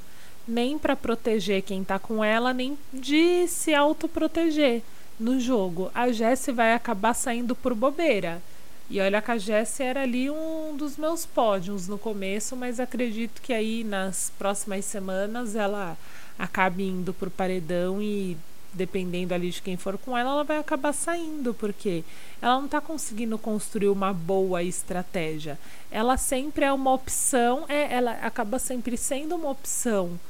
Nem 0.47 0.79
para 0.79 0.95
proteger 0.95 1.63
quem 1.63 1.83
tá 1.83 1.99
com 1.99 2.23
ela, 2.25 2.53
nem 2.53 2.79
de 2.93 3.47
se 3.49 3.75
autoproteger 3.75 4.83
no 5.19 5.41
jogo. 5.41 5.91
A 5.95 6.13
Jessie 6.13 6.53
vai 6.53 6.73
acabar 6.73 7.15
saindo 7.15 7.55
por 7.55 7.75
bobeira. 7.75 8.41
E 8.89 9.01
olha 9.01 9.21
que 9.21 9.31
a 9.33 9.39
Jessie 9.39 9.85
era 9.85 10.03
ali 10.03 10.31
um 10.31 10.77
dos 10.77 10.97
meus 10.97 11.27
pódios 11.27 11.89
no 11.89 11.99
começo, 11.99 12.55
mas 12.55 12.79
acredito 12.79 13.43
que 13.43 13.53
aí 13.53 13.83
nas 13.83 14.33
próximas 14.39 14.85
semanas 14.85 15.57
ela 15.57 15.99
acabe 16.39 16.85
indo 16.85 17.13
por 17.13 17.29
paredão 17.29 18.01
e 18.01 18.37
dependendo 18.77 19.35
ali 19.35 19.51
de 19.51 19.63
quem 19.63 19.77
for 19.77 19.99
com 19.99 20.17
ela, 20.17 20.31
ela 20.31 20.45
vai 20.45 20.59
acabar 20.59 20.93
saindo, 20.93 21.55
porque 21.55 22.05
ela 22.41 22.57
não 22.57 22.67
está 22.67 22.81
conseguindo 22.81 23.39
construir 23.39 23.89
uma 23.89 24.13
boa 24.13 24.63
estratégia. 24.63 25.59
Ela 25.91 26.17
sempre 26.17 26.65
é 26.65 26.73
uma 26.73 26.93
opção, 26.93 27.65
é, 27.69 27.93
ela 27.93 28.13
acaba 28.23 28.59
sempre 28.59 28.97
sendo 28.97 29.35
uma 29.35 29.51
opção 29.51 30.21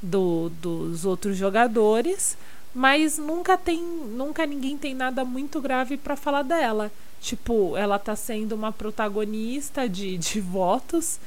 do, 0.00 0.50
dos 0.60 1.04
outros 1.04 1.36
jogadores, 1.36 2.38
mas 2.74 3.18
nunca 3.18 3.56
tem, 3.56 3.82
nunca 3.82 4.46
ninguém 4.46 4.78
tem 4.78 4.94
nada 4.94 5.24
muito 5.24 5.60
grave 5.60 5.96
para 5.96 6.16
falar 6.16 6.42
dela. 6.42 6.92
Tipo, 7.20 7.76
ela 7.76 7.98
tá 7.98 8.14
sendo 8.14 8.54
uma 8.54 8.70
protagonista 8.70 9.88
de, 9.88 10.16
de 10.16 10.40
votos 10.40 11.18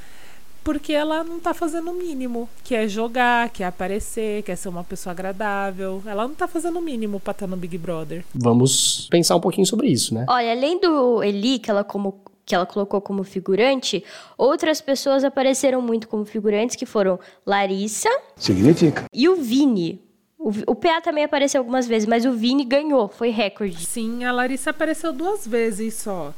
porque 0.64 0.94
ela 0.94 1.24
não 1.24 1.40
tá 1.40 1.54
fazendo 1.54 1.92
o 1.92 1.94
mínimo, 1.94 2.50
que 2.64 2.76
é 2.76 2.88
jogar, 2.88 3.50
que 3.50 3.64
é 3.64 3.68
aparecer, 3.68 4.44
quer 4.44 4.56
ser 4.56 4.70
uma 4.70 4.84
pessoa 4.84 5.12
agradável. 5.12 6.02
Ela 6.06 6.28
não 6.28 6.36
tá 6.36 6.48
fazendo 6.48 6.80
o 6.80 6.82
mínimo 6.82 7.20
pra 7.20 7.32
estar 7.32 7.48
no 7.48 7.58
Big 7.58 7.78
Brother. 7.78 8.24
Vamos 8.34 9.08
pensar 9.10 9.36
um 9.36 9.42
pouquinho 9.42 9.66
sobre 9.66 9.88
isso, 9.88 10.14
né? 10.14 10.26
Olha, 10.28 10.52
além 10.52 10.80
do 10.80 11.24
Eli, 11.24 11.60
que 11.60 11.70
ela 11.70 11.84
como 11.84 12.22
que 12.50 12.56
ela 12.56 12.66
colocou 12.66 13.00
como 13.00 13.24
figurante, 13.24 14.04
outras 14.36 14.82
pessoas 14.82 15.24
apareceram 15.24 15.84
muito 15.84 16.08
como 16.08 16.26
figurantes, 16.26 16.76
que 16.76 16.86
foram 16.86 17.20
Larissa. 17.46 18.10
Significa. 18.36 19.06
E 19.14 19.30
o 19.30 19.36
Vini. 19.36 20.02
O, 20.36 20.50
o 20.72 20.76
PA 20.76 21.00
também 21.00 21.24
apareceu 21.24 21.62
algumas 21.62 21.86
vezes, 21.86 22.08
mas 22.08 22.26
o 22.26 22.32
Vini 22.32 22.66
ganhou, 22.66 23.08
foi 23.08 23.30
recorde. 23.30 23.86
Sim, 23.86 24.24
a 24.24 24.32
Larissa 24.32 24.72
apareceu 24.72 25.14
duas 25.14 25.46
vezes 25.46 25.94
só. 25.94 26.34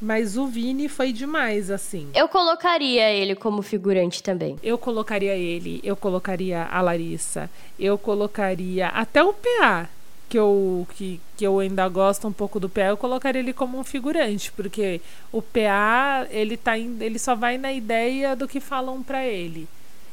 Mas 0.00 0.36
o 0.36 0.46
Vini 0.46 0.88
foi 0.88 1.12
demais, 1.12 1.70
assim. 1.70 2.08
Eu 2.14 2.28
colocaria 2.28 3.10
ele 3.10 3.34
como 3.34 3.62
figurante 3.62 4.22
também. 4.22 4.56
Eu 4.62 4.78
colocaria 4.78 5.34
ele, 5.34 5.80
eu 5.82 5.96
colocaria 5.96 6.64
a 6.64 6.80
Larissa, 6.80 7.50
eu 7.78 7.98
colocaria 7.98 8.88
até 8.88 9.22
o 9.22 9.32
PA, 9.32 9.88
que 10.28 10.38
eu, 10.38 10.86
que, 10.94 11.20
que 11.36 11.44
eu 11.44 11.58
ainda 11.58 11.88
gosto 11.88 12.28
um 12.28 12.32
pouco 12.32 12.60
do 12.60 12.68
PA, 12.68 12.82
eu 12.82 12.96
colocaria 12.96 13.40
ele 13.40 13.52
como 13.52 13.78
um 13.78 13.84
figurante, 13.84 14.52
porque 14.52 15.00
o 15.32 15.42
PA, 15.42 16.26
ele, 16.30 16.56
tá 16.56 16.78
ele 16.78 17.18
só 17.18 17.34
vai 17.34 17.58
na 17.58 17.72
ideia 17.72 18.36
do 18.36 18.46
que 18.46 18.60
falam 18.60 19.02
para 19.02 19.26
ele 19.26 19.68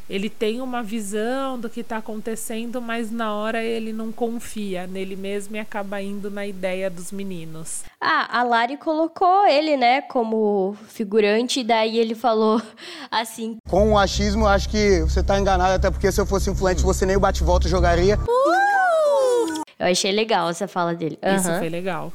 ele 0.10 0.30
tem 0.30 0.62
uma 0.62 0.84
visão 0.84 1.60
do 1.60 1.70
que 1.70 1.80
está 1.80 1.98
acontecendo, 1.98 2.82
mas 2.82 3.12
na 3.12 3.34
hora 3.34 3.64
ele 3.64 3.92
não 3.92 4.12
confia 4.12 4.86
nele 4.86 5.16
mesmo 5.16 5.56
e 5.56 5.60
acaba 5.60 6.02
indo 6.02 6.30
na 6.30 6.46
ideia 6.46 6.90
dos 6.90 7.12
meninos. 7.12 7.84
Ah, 8.00 8.40
a 8.40 8.44
Lari 8.44 8.78
colocou 8.78 9.46
ele, 9.48 9.76
né, 9.76 10.02
como 10.02 10.76
figurante, 10.88 11.62
e 11.62 11.64
daí 11.64 11.98
ele 11.98 12.14
falou 12.16 12.62
assim: 13.10 13.58
Com 13.70 13.94
o 13.94 13.98
achismo, 13.98 14.46
acho 14.46 14.70
que 14.70 15.02
você 15.02 15.22
está 15.22 15.40
enganado, 15.40 15.74
até 15.74 15.90
porque 15.90 16.12
se 16.12 16.22
eu 16.22 16.26
fosse 16.26 16.50
influente, 16.50 16.84
você 16.84 17.06
nem 17.06 17.16
o 17.16 17.20
bate-volta 17.20 17.68
jogaria. 17.68 18.18
Uh! 18.18 19.64
Eu 19.78 19.88
achei 19.88 20.12
legal 20.12 20.50
essa 20.50 20.68
fala 20.68 20.96
dele. 20.96 21.20
Uhum. 21.24 21.36
Isso 21.36 21.58
foi 21.58 21.70
legal. 21.70 22.14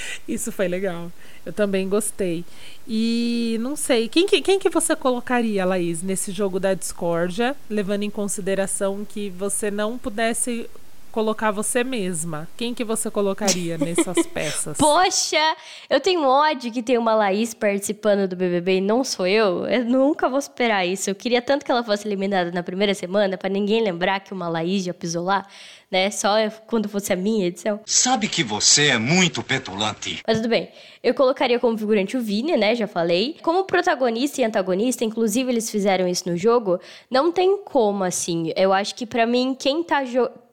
Isso 0.26 0.50
foi 0.52 0.68
legal. 0.68 1.10
Eu 1.44 1.52
também 1.52 1.88
gostei. 1.88 2.44
E 2.86 3.56
não 3.60 3.76
sei, 3.76 4.08
quem 4.08 4.26
que, 4.26 4.40
quem 4.40 4.58
que 4.58 4.68
você 4.68 4.94
colocaria, 4.96 5.64
Laís, 5.64 6.02
nesse 6.02 6.32
jogo 6.32 6.58
da 6.58 6.74
discórdia, 6.74 7.56
levando 7.68 8.02
em 8.02 8.10
consideração 8.10 9.04
que 9.04 9.30
você 9.30 9.70
não 9.70 9.98
pudesse 9.98 10.68
colocar 11.16 11.50
você 11.50 11.82
mesma? 11.82 12.46
Quem 12.58 12.74
que 12.74 12.84
você 12.84 13.10
colocaria 13.10 13.78
nessas 13.80 14.26
peças? 14.26 14.76
Poxa, 14.76 15.56
eu 15.88 15.98
tenho 15.98 16.22
ódio 16.22 16.70
que 16.70 16.82
tem 16.82 16.98
uma 16.98 17.14
Laís 17.14 17.54
participando 17.54 18.28
do 18.28 18.36
BBB 18.36 18.76
e 18.76 18.80
não 18.82 19.02
sou 19.02 19.26
eu. 19.26 19.66
Eu 19.66 19.82
nunca 19.86 20.28
vou 20.28 20.38
esperar 20.38 20.84
isso. 20.84 21.08
Eu 21.08 21.14
queria 21.14 21.40
tanto 21.40 21.64
que 21.64 21.70
ela 21.70 21.82
fosse 21.82 22.06
eliminada 22.06 22.52
na 22.52 22.62
primeira 22.62 22.92
semana 22.92 23.38
para 23.38 23.48
ninguém 23.48 23.82
lembrar 23.82 24.20
que 24.20 24.34
uma 24.34 24.46
Laís 24.46 24.84
já 24.84 24.92
pisou 24.92 25.24
lá 25.24 25.46
né? 25.90 26.10
Só 26.10 26.34
quando 26.66 26.88
fosse 26.88 27.12
a 27.12 27.16
minha 27.16 27.46
edição. 27.46 27.80
Sabe 27.84 28.28
que 28.28 28.42
você 28.42 28.88
é 28.88 28.98
muito 28.98 29.42
petulante. 29.42 30.20
Mas 30.26 30.38
tudo 30.38 30.48
bem. 30.48 30.70
Eu 31.02 31.14
colocaria 31.14 31.58
como 31.58 31.78
figurante 31.78 32.16
o 32.16 32.20
Vini, 32.20 32.56
né? 32.56 32.74
Já 32.74 32.86
falei. 32.86 33.36
Como 33.42 33.64
protagonista 33.64 34.40
e 34.40 34.44
antagonista, 34.44 35.04
inclusive 35.04 35.50
eles 35.50 35.70
fizeram 35.70 36.08
isso 36.08 36.28
no 36.28 36.36
jogo, 36.36 36.80
não 37.10 37.30
tem 37.30 37.58
como, 37.64 38.04
assim. 38.04 38.52
Eu 38.56 38.72
acho 38.72 38.94
que 38.94 39.06
para 39.06 39.26
mim, 39.26 39.56
quem 39.58 39.82
tá 39.82 40.04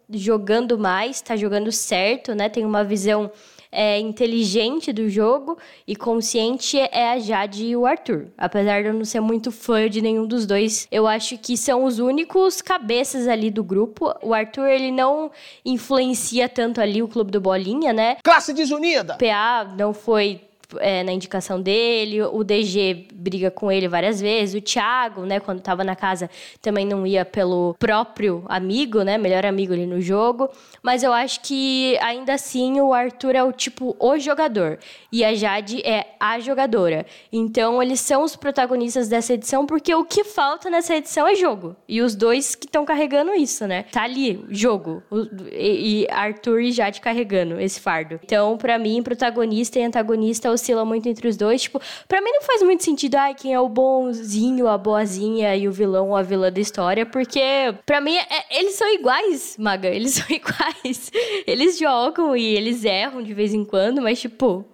jogando 0.10 0.77
mais, 0.77 1.22
tá 1.22 1.36
jogando 1.36 1.72
certo, 1.72 2.33
né? 2.36 2.50
Tem 2.50 2.65
uma 2.65 2.83
visão 2.83 3.31
é, 3.74 4.00
inteligente 4.00 4.93
do 4.93 5.10
jogo 5.10 5.57
e 5.88 5.95
consciente 5.95 6.77
é 6.77 7.10
a 7.10 7.19
Jade 7.19 7.65
e 7.65 7.75
o 7.75 7.86
Arthur. 7.86 8.27
Apesar 8.38 8.83
de 8.83 8.89
eu 8.89 8.93
não 8.93 9.03
ser 9.03 9.19
muito 9.19 9.51
fã 9.51 9.89
de 9.89 10.01
nenhum 10.01 10.27
dos 10.27 10.45
dois, 10.45 10.88
eu 10.91 11.07
acho 11.07 11.38
que 11.39 11.57
são 11.57 11.83
os 11.83 11.98
únicos 11.98 12.62
cabeças 12.62 13.27
ali 13.27 13.50
do 13.50 13.63
grupo. 13.63 14.13
O 14.22 14.33
Arthur, 14.33 14.67
ele 14.67 14.91
não 14.91 15.31
influencia 15.65 16.48
tanto 16.48 16.79
ali 16.79 17.01
o 17.01 17.07
Clube 17.07 17.31
do 17.31 17.41
Bolinha, 17.41 17.91
né? 17.91 18.17
Classe 18.24 18.53
desunida! 18.53 19.17
PA 19.17 19.74
não 19.75 19.93
foi 19.93 20.41
é, 20.79 21.03
na 21.03 21.12
indicação 21.12 21.62
dele, 21.62 22.22
o 22.22 22.43
DG 22.43 23.08
briga 23.13 23.51
com 23.51 23.72
ele 23.72 23.88
várias 23.88 24.20
vezes, 24.20 24.55
o 24.55 24.62
Thiago, 24.62 25.25
né, 25.25 25.39
quando 25.39 25.62
tava 25.62 25.84
na 25.84 25.96
casa, 25.96 26.29
também 26.62 26.86
não 26.86 27.05
ia 27.05 27.25
pelo 27.25 27.75
próprio 27.79 28.43
amigo, 28.48 29.01
né, 29.03 29.17
melhor 29.17 29.46
amigo 29.46 29.74
ali 29.74 29.86
no 29.86 30.01
jogo, 30.01 30.50
mas 30.82 31.03
eu 31.03 31.13
acho 31.13 31.41
que 31.41 31.98
ainda 32.01 32.34
assim 32.34 32.79
o 32.79 32.93
Arthur 32.93 33.36
é 33.36 33.43
o 33.43 33.51
tipo 33.51 33.96
o 34.00 34.17
jogador 34.17 34.79
e 35.12 35.24
a 35.24 35.34
Jade 35.34 35.82
é 35.86 36.08
a 36.20 36.39
jogadora. 36.39 37.05
Então 37.32 37.82
eles 37.82 38.00
são 38.00 38.24
os 38.24 38.36
protagonistas 38.36 39.08
dessa 39.08 39.34
edição 39.34 39.65
porque 39.65 39.93
o 39.93 40.05
que 40.05 40.24
falta 40.24 40.70
nessa 40.70 40.96
edição 40.96 41.27
é 41.27 41.36
jogo. 41.36 41.75
E 41.88 42.01
os 42.01 42.15
dois 42.15 42.55
que 42.55 42.65
estão 42.65 42.86
carregando 42.86 43.34
isso, 43.34 43.67
né? 43.67 43.84
Tá 43.91 44.03
ali, 44.03 44.43
jogo. 44.50 45.03
E, 45.51 46.08
Arthur 46.10 46.62
e 46.62 46.72
Jade 46.72 47.01
carregando 47.01 47.60
esse 47.60 47.79
fardo. 47.79 48.20
Então, 48.24 48.58
para 48.58 48.77
mim, 48.77 49.01
protagonista 49.03 49.79
e 49.79 49.84
antagonista 49.84 50.50
oscila 50.63 50.86
muito 50.86 51.08
entre 51.10 51.27
os 51.27 51.36
dois. 51.36 51.62
Tipo, 51.62 51.82
pra 52.08 52.22
mim 52.22 52.32
não 52.32 52.41
faz 52.41 52.62
muito 52.62 52.84
sentido, 52.84 53.15
ai, 53.15 53.36
quem 53.36 53.53
é 53.53 53.60
o 53.60 53.67
bonzinho, 53.67 54.67
a 54.67 54.77
boazinha 54.77 55.55
e 55.55 55.67
o 55.67 55.72
vilão 55.72 56.10
ou 56.10 56.15
a 56.15 56.22
vilã 56.22 56.51
da 56.51 56.62
história, 56.62 57.05
porque 57.05 57.41
pra 57.86 58.00
mim 58.00 58.15
é, 58.15 58.60
eles 58.60 58.75
são 58.75 58.91
iguais, 58.93 59.58
Maga. 59.60 59.89
Eles 59.93 60.13
são 60.13 60.25
iguais. 60.29 61.12
Eles 61.46 61.77
jogam 61.77 62.36
e 62.36 62.55
eles 62.55 62.84
erram 62.84 63.22
de 63.22 63.34
vez 63.34 63.53
em 63.53 63.63
quando, 63.63 64.01
mas 64.01 64.20
tipo. 64.20 64.65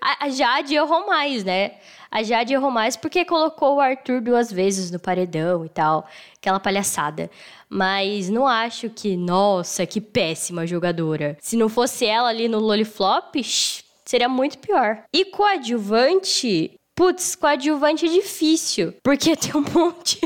A, 0.00 0.26
a 0.26 0.28
Jade 0.30 0.74
errou 0.74 1.06
mais, 1.06 1.44
né? 1.44 1.72
A 2.10 2.22
Jade 2.22 2.52
errou 2.52 2.70
mais 2.70 2.96
porque 2.96 3.24
colocou 3.24 3.76
o 3.76 3.80
Arthur 3.80 4.20
duas 4.20 4.52
vezes 4.52 4.90
no 4.90 4.98
paredão 4.98 5.64
e 5.64 5.68
tal. 5.68 6.06
Aquela 6.36 6.58
palhaçada. 6.58 7.30
Mas 7.68 8.28
não 8.28 8.46
acho 8.46 8.90
que, 8.90 9.16
nossa, 9.16 9.86
que 9.86 10.00
péssima 10.00 10.66
jogadora. 10.66 11.38
Se 11.40 11.56
não 11.56 11.70
fosse 11.70 12.04
ela 12.04 12.28
ali 12.28 12.48
no 12.48 12.58
Loliflop, 12.58 13.36
seria 14.04 14.28
muito 14.28 14.58
pior. 14.58 15.04
E 15.12 15.24
coadjuvante, 15.26 16.72
Putz, 16.94 17.34
coadjuvante 17.34 18.04
é 18.04 18.08
difícil, 18.08 18.94
porque 19.02 19.34
tem 19.36 19.56
um 19.56 19.64
monte. 19.64 20.20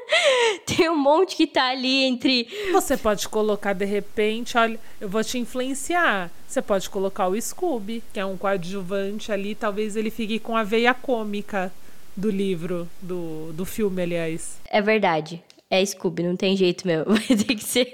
tem 0.66 0.90
um 0.90 0.96
monte 0.96 1.36
que 1.36 1.46
tá 1.46 1.70
ali 1.70 2.04
entre. 2.04 2.46
Você 2.70 2.96
pode 2.98 3.28
colocar 3.28 3.72
de 3.72 3.86
repente, 3.86 4.58
olha, 4.58 4.78
eu 5.00 5.08
vou 5.08 5.24
te 5.24 5.38
influenciar. 5.38 6.30
Você 6.46 6.60
pode 6.60 6.90
colocar 6.90 7.28
o 7.28 7.40
Scooby, 7.40 8.02
que 8.12 8.20
é 8.20 8.26
um 8.26 8.36
coadjuvante 8.36 9.32
ali, 9.32 9.54
talvez 9.54 9.96
ele 9.96 10.10
fique 10.10 10.38
com 10.38 10.54
a 10.54 10.62
veia 10.62 10.92
cômica 10.92 11.72
do 12.14 12.30
livro, 12.30 12.86
do, 13.00 13.50
do 13.54 13.64
filme, 13.64 14.02
aliás. 14.02 14.60
É 14.68 14.82
verdade 14.82 15.42
é 15.72 15.82
Scooby, 15.86 16.22
não 16.22 16.36
tem 16.36 16.54
jeito 16.54 16.86
meu. 16.86 17.02
Vai 17.08 17.18
ter 17.18 17.54
que 17.54 17.64
ser. 17.64 17.90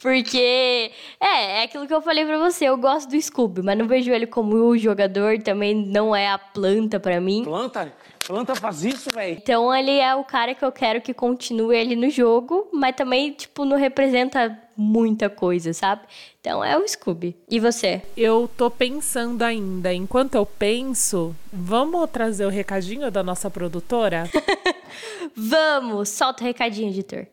Porque 0.00 0.90
é, 1.20 1.60
é 1.60 1.62
aquilo 1.64 1.86
que 1.86 1.92
eu 1.92 2.00
falei 2.00 2.24
pra 2.24 2.38
você. 2.38 2.64
Eu 2.64 2.78
gosto 2.78 3.10
do 3.10 3.20
Scooby, 3.20 3.60
mas 3.60 3.76
não 3.76 3.86
vejo 3.86 4.10
ele 4.10 4.26
como 4.26 4.56
o 4.56 4.78
jogador. 4.78 5.38
Também 5.42 5.74
não 5.74 6.16
é 6.16 6.30
a 6.30 6.38
planta 6.38 6.98
para 6.98 7.20
mim. 7.20 7.44
Planta? 7.44 7.92
Planta 8.26 8.54
faz 8.54 8.82
isso, 8.82 9.10
velho. 9.10 9.36
Então 9.36 9.74
ele 9.74 9.98
é 9.98 10.14
o 10.14 10.24
cara 10.24 10.54
que 10.54 10.64
eu 10.64 10.72
quero 10.72 11.02
que 11.02 11.12
continue 11.12 11.76
ele 11.76 11.94
no 11.94 12.08
jogo, 12.08 12.66
mas 12.72 12.96
também, 12.96 13.30
tipo, 13.32 13.66
não 13.66 13.76
representa 13.76 14.58
muita 14.74 15.28
coisa, 15.28 15.74
sabe? 15.74 16.02
Então 16.40 16.64
é 16.64 16.78
o 16.78 16.88
Scooby. 16.88 17.36
E 17.48 17.60
você? 17.60 18.00
Eu 18.16 18.48
tô 18.56 18.70
pensando 18.70 19.42
ainda. 19.42 19.92
Enquanto 19.92 20.34
eu 20.34 20.46
penso, 20.46 21.36
vamos 21.52 22.08
trazer 22.10 22.46
o 22.46 22.50
recadinho 22.50 23.10
da 23.10 23.22
nossa 23.22 23.50
produtora? 23.50 24.24
Vamos, 25.34 26.08
solta 26.08 26.42
o 26.42 26.46
recadinho, 26.46 26.90
editor. 26.90 27.26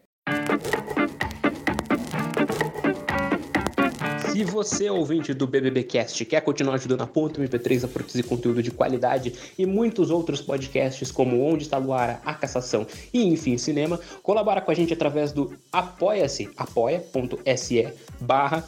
Se 4.34 4.44
você, 4.44 4.90
ouvinte 4.90 5.32
do 5.32 5.46
BBBcast, 5.46 6.26
quer 6.26 6.42
continuar 6.42 6.74
ajudando 6.74 7.02
a 7.02 7.08
Ponto 7.08 7.40
MP3 7.40 7.84
a 7.84 7.88
produzir 7.88 8.24
conteúdo 8.24 8.64
de 8.64 8.72
qualidade 8.72 9.32
e 9.60 9.64
muitos 9.64 10.10
outros 10.10 10.42
podcasts 10.42 11.12
como 11.12 11.44
Onde 11.44 11.62
Está 11.62 11.78
Luara, 11.78 12.20
A 12.26 12.34
Cassação 12.34 12.88
e 13.14 13.24
Enfim 13.28 13.60
Cinema, 13.60 14.00
colabora 14.24 14.60
com 14.60 14.72
a 14.72 14.74
gente 14.74 14.92
através 14.92 15.32
do 15.32 15.56
apoia-se, 15.72 16.50
apoia.se 16.58 17.94
barra 18.20 18.68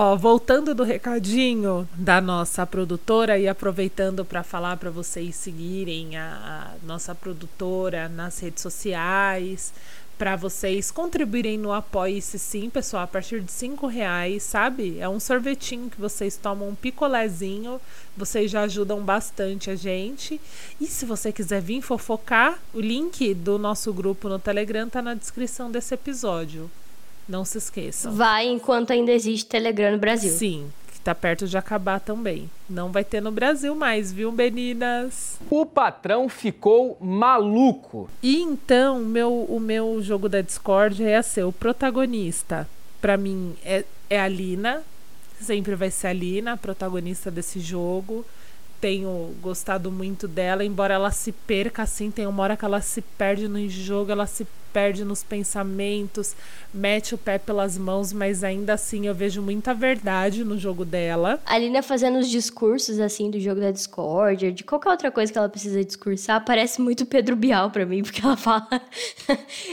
Ó, 0.00 0.14
voltando 0.14 0.76
do 0.76 0.84
recadinho 0.84 1.88
da 1.92 2.20
nossa 2.20 2.64
produtora 2.64 3.36
e 3.36 3.48
aproveitando 3.48 4.24
para 4.24 4.44
falar 4.44 4.76
para 4.76 4.90
vocês 4.90 5.34
seguirem 5.34 6.16
a, 6.16 6.76
a, 6.80 6.86
nossa 6.86 7.16
produtora 7.16 8.08
nas 8.08 8.38
redes 8.38 8.62
sociais, 8.62 9.74
para 10.16 10.36
vocês 10.36 10.92
contribuírem 10.92 11.58
no 11.58 11.72
Apoie-se 11.72 12.38
sim, 12.38 12.70
pessoal, 12.70 13.02
a 13.02 13.06
partir 13.08 13.40
de 13.40 13.50
cinco 13.50 13.88
reais, 13.88 14.44
sabe? 14.44 15.00
É 15.00 15.08
um 15.08 15.18
sorvetinho 15.18 15.90
que 15.90 16.00
vocês 16.00 16.36
tomam, 16.36 16.68
um 16.68 16.76
picolézinho, 16.76 17.80
vocês 18.16 18.52
já 18.52 18.62
ajudam 18.62 19.00
bastante 19.00 19.68
a 19.68 19.74
gente. 19.74 20.40
E 20.80 20.86
se 20.86 21.04
você 21.04 21.32
quiser 21.32 21.60
vir 21.60 21.82
fofocar, 21.82 22.56
o 22.72 22.78
link 22.78 23.34
do 23.34 23.58
nosso 23.58 23.92
grupo 23.92 24.28
no 24.28 24.38
Telegram 24.38 24.88
tá 24.88 25.02
na 25.02 25.14
descrição 25.14 25.72
desse 25.72 25.92
episódio. 25.92 26.70
Não 27.28 27.44
se 27.44 27.58
esqueçam. 27.58 28.12
Vai 28.12 28.46
enquanto 28.46 28.92
ainda 28.92 29.12
existe 29.12 29.46
Telegram 29.46 29.92
no 29.92 29.98
Brasil. 29.98 30.32
Sim, 30.32 30.70
que 30.92 31.00
tá 31.00 31.14
perto 31.14 31.46
de 31.46 31.58
acabar 31.58 32.00
também. 32.00 32.50
Não 32.68 32.90
vai 32.90 33.04
ter 33.04 33.20
no 33.20 33.30
Brasil 33.30 33.74
mais, 33.74 34.12
viu, 34.12 34.32
meninas? 34.32 35.38
O 35.50 35.66
patrão 35.66 36.28
ficou 36.28 36.96
maluco. 37.00 38.08
E 38.22 38.40
então, 38.40 39.00
meu, 39.00 39.44
o 39.48 39.60
meu 39.60 40.02
jogo 40.02 40.28
da 40.28 40.40
Discord 40.40 41.04
é 41.04 41.20
ser 41.20 41.44
o 41.44 41.52
protagonista. 41.52 42.68
Para 43.00 43.16
mim 43.16 43.54
é, 43.62 43.84
é 44.08 44.20
a 44.20 44.26
Lina. 44.26 44.82
Sempre 45.40 45.74
vai 45.74 45.90
ser 45.90 46.08
a 46.08 46.12
Lina, 46.12 46.52
a 46.52 46.56
protagonista 46.56 47.30
desse 47.30 47.60
jogo 47.60 48.24
tenho 48.80 49.34
gostado 49.40 49.90
muito 49.90 50.28
dela, 50.28 50.64
embora 50.64 50.94
ela 50.94 51.10
se 51.10 51.32
perca 51.32 51.82
assim, 51.82 52.10
tem 52.10 52.26
uma 52.26 52.42
hora 52.42 52.56
que 52.56 52.64
ela 52.64 52.80
se 52.80 53.02
perde 53.02 53.48
no 53.48 53.68
jogo, 53.68 54.12
ela 54.12 54.26
se 54.26 54.46
perde 54.78 55.04
nos 55.04 55.24
pensamentos, 55.24 56.36
mete 56.72 57.12
o 57.12 57.18
pé 57.18 57.36
pelas 57.36 57.76
mãos, 57.76 58.12
mas 58.12 58.44
ainda 58.44 58.74
assim 58.74 59.08
eu 59.08 59.14
vejo 59.14 59.42
muita 59.42 59.74
verdade 59.74 60.44
no 60.44 60.56
jogo 60.56 60.84
dela. 60.84 61.40
A 61.44 61.58
Lina 61.58 61.82
fazendo 61.82 62.20
os 62.20 62.28
discursos 62.28 63.00
assim 63.00 63.28
do 63.28 63.40
jogo 63.40 63.60
da 63.60 63.72
Discord, 63.72 64.52
de 64.52 64.62
qualquer 64.62 64.90
outra 64.90 65.10
coisa 65.10 65.32
que 65.32 65.36
ela 65.36 65.48
precisa 65.48 65.84
discursar, 65.84 66.44
parece 66.44 66.80
muito 66.80 67.04
Pedro 67.04 67.34
Bial 67.34 67.72
para 67.72 67.84
mim, 67.84 68.04
porque 68.06 68.24
ela 68.24 68.36
fala 68.36 68.68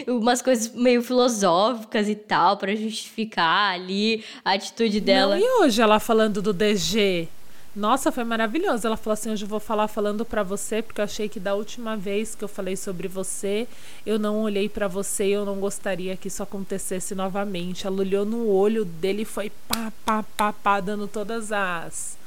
umas 0.07 0.41
coisas 0.41 0.73
meio 0.73 1.03
filosóficas 1.03 2.09
e 2.09 2.15
tal 2.15 2.57
para 2.57 2.75
justificar 2.75 3.75
ali 3.75 4.23
a 4.43 4.53
atitude 4.53 4.99
dela. 5.01 5.35
Não, 5.35 5.45
e 5.45 5.65
hoje 5.65 5.83
ela 5.83 5.99
falando 5.99 6.41
do 6.41 6.51
DG? 6.51 7.27
Nossa, 7.75 8.11
foi 8.11 8.23
maravilhoso. 8.23 8.87
Ela 8.87 8.95
falou 8.95 9.13
assim: 9.13 9.31
hoje 9.31 9.43
eu 9.43 9.49
vou 9.49 9.59
falar 9.59 9.87
falando 9.87 10.23
para 10.23 10.43
você, 10.43 10.81
porque 10.81 11.01
eu 11.01 11.05
achei 11.05 11.27
que 11.27 11.39
da 11.39 11.53
última 11.53 11.97
vez 11.97 12.33
que 12.33 12.43
eu 12.43 12.47
falei 12.47 12.77
sobre 12.77 13.07
você, 13.07 13.67
eu 14.05 14.17
não 14.17 14.41
olhei 14.41 14.69
para 14.69 14.87
você 14.87 15.25
e 15.25 15.31
eu 15.33 15.45
não 15.45 15.55
gostaria 15.55 16.15
que 16.15 16.29
isso 16.29 16.41
acontecesse 16.41 17.13
novamente. 17.13 17.85
Ela 17.85 17.97
olhou 17.97 18.25
no 18.25 18.47
olho 18.47 18.85
dele 18.85 19.23
e 19.23 19.25
foi 19.25 19.51
pá, 19.67 19.91
pá, 20.05 20.23
pá, 20.37 20.53
pá, 20.53 20.79
dando 20.79 21.07
todas 21.07 21.51
as 21.51 22.17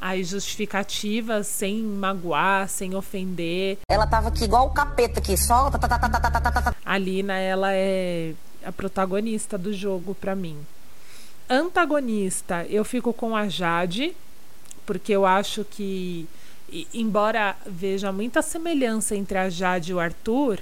as 0.00 0.28
justificativas 0.28 1.46
sem 1.46 1.82
magoar, 1.82 2.68
sem 2.68 2.94
ofender. 2.94 3.78
Ela 3.90 4.06
tava 4.06 4.28
aqui 4.28 4.44
igual 4.44 4.66
o 4.66 4.70
capeta 4.70 5.20
aqui, 5.20 5.36
só. 5.36 5.70
A 6.84 6.98
Lina, 6.98 7.34
ela 7.34 7.72
é 7.72 8.32
a 8.64 8.72
protagonista 8.72 9.58
do 9.58 9.72
jogo 9.74 10.14
para 10.14 10.34
mim. 10.34 10.58
Antagonista, 11.48 12.64
eu 12.70 12.84
fico 12.84 13.12
com 13.12 13.36
a 13.36 13.48
Jade, 13.48 14.16
porque 14.90 15.12
eu 15.12 15.24
acho 15.24 15.64
que, 15.64 16.26
embora 16.92 17.54
veja 17.64 18.10
muita 18.10 18.42
semelhança 18.42 19.14
entre 19.14 19.38
a 19.38 19.48
Jade 19.48 19.92
e 19.92 19.94
o 19.94 20.00
Arthur, 20.00 20.58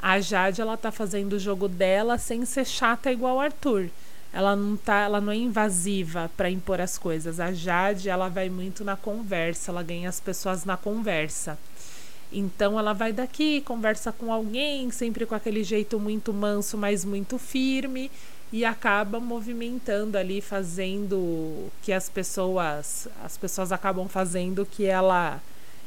a 0.00 0.20
Jade 0.20 0.60
ela 0.60 0.76
tá 0.76 0.92
fazendo 0.92 1.32
o 1.32 1.38
jogo 1.40 1.66
dela 1.66 2.16
sem 2.16 2.44
ser 2.44 2.64
chata 2.64 3.10
igual 3.10 3.38
o 3.38 3.40
Arthur. 3.40 3.90
Ela 4.32 4.54
não 4.54 4.76
tá, 4.76 5.00
ela 5.00 5.20
não 5.20 5.32
é 5.32 5.36
invasiva 5.36 6.30
para 6.36 6.48
impor 6.48 6.80
as 6.80 6.96
coisas. 6.96 7.40
A 7.40 7.52
Jade, 7.52 8.08
ela 8.08 8.28
vai 8.28 8.48
muito 8.48 8.84
na 8.84 8.96
conversa, 8.96 9.72
ela 9.72 9.82
ganha 9.82 10.08
as 10.08 10.20
pessoas 10.20 10.64
na 10.64 10.76
conversa. 10.76 11.58
Então 12.30 12.78
ela 12.78 12.92
vai 12.92 13.12
daqui, 13.12 13.62
conversa 13.62 14.12
com 14.12 14.32
alguém, 14.32 14.92
sempre 14.92 15.26
com 15.26 15.34
aquele 15.34 15.64
jeito 15.64 15.98
muito 15.98 16.32
manso, 16.32 16.78
mas 16.78 17.04
muito 17.04 17.36
firme, 17.36 18.12
e 18.52 18.64
acaba 18.64 19.18
movimentando 19.18 20.18
ali, 20.18 20.40
fazendo 20.40 21.70
que 21.80 21.92
as 21.92 22.08
pessoas, 22.10 23.08
as 23.24 23.36
pessoas 23.38 23.72
acabam 23.72 24.06
fazendo 24.08 24.66
que 24.66 24.84
ela 24.84 25.40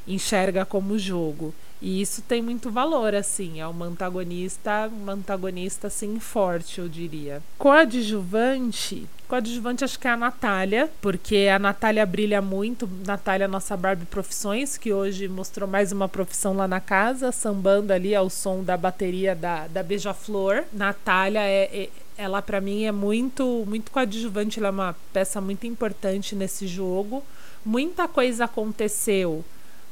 enxerga 0.08 0.66
como 0.66 0.98
jogo. 0.98 1.54
E 1.82 2.02
isso 2.02 2.22
tem 2.22 2.42
muito 2.42 2.72
valor, 2.72 3.14
assim, 3.14 3.60
é 3.60 3.68
uma 3.68 3.86
antagonista, 3.86 4.90
uma 4.92 5.14
antagonista 5.14 5.88
assim 5.88 6.20
forte, 6.20 6.80
eu 6.80 6.88
diria. 6.88 7.44
Coadjuvante, 7.58 9.08
coadjuvante 9.28 9.84
acho 9.84 10.00
que 10.00 10.08
é 10.08 10.12
a 10.12 10.18
Natália, 10.18 10.90
porque 11.02 11.48
a 11.54 11.60
Natália 11.60 12.06
brilha 12.06 12.42
muito, 12.42 12.90
Natália 13.06 13.48
nossa 13.48 13.76
Barbie 13.76 14.06
Profissões, 14.06 14.78
que 14.78 14.94
hoje 14.94 15.28
mostrou 15.28 15.68
mais 15.70 15.92
uma 15.92 16.08
profissão 16.08 16.56
lá 16.56 16.68
na 16.68 16.80
casa, 16.80 17.32
sambando 17.32 17.92
ali 17.92 18.16
ao 18.16 18.30
som 18.30 18.64
da 18.64 18.78
bateria 18.78 19.36
da, 19.36 19.68
da 19.68 19.84
Beija-Flor. 19.84 20.64
Natália 20.74 21.42
é, 21.42 21.70
é 21.72 21.90
ela 22.18 22.42
para 22.42 22.62
mim 22.62 22.84
é 22.86 22.92
muito 22.92 23.64
muito 23.68 23.92
coadjuvante, 23.92 24.60
ela 24.60 24.70
é 24.70 24.72
uma 24.72 24.96
peça 25.12 25.42
muito 25.42 25.68
importante 25.68 26.36
nesse 26.36 26.68
jogo. 26.68 27.24
Muita 27.66 28.08
coisa 28.08 28.46
aconteceu 28.46 29.44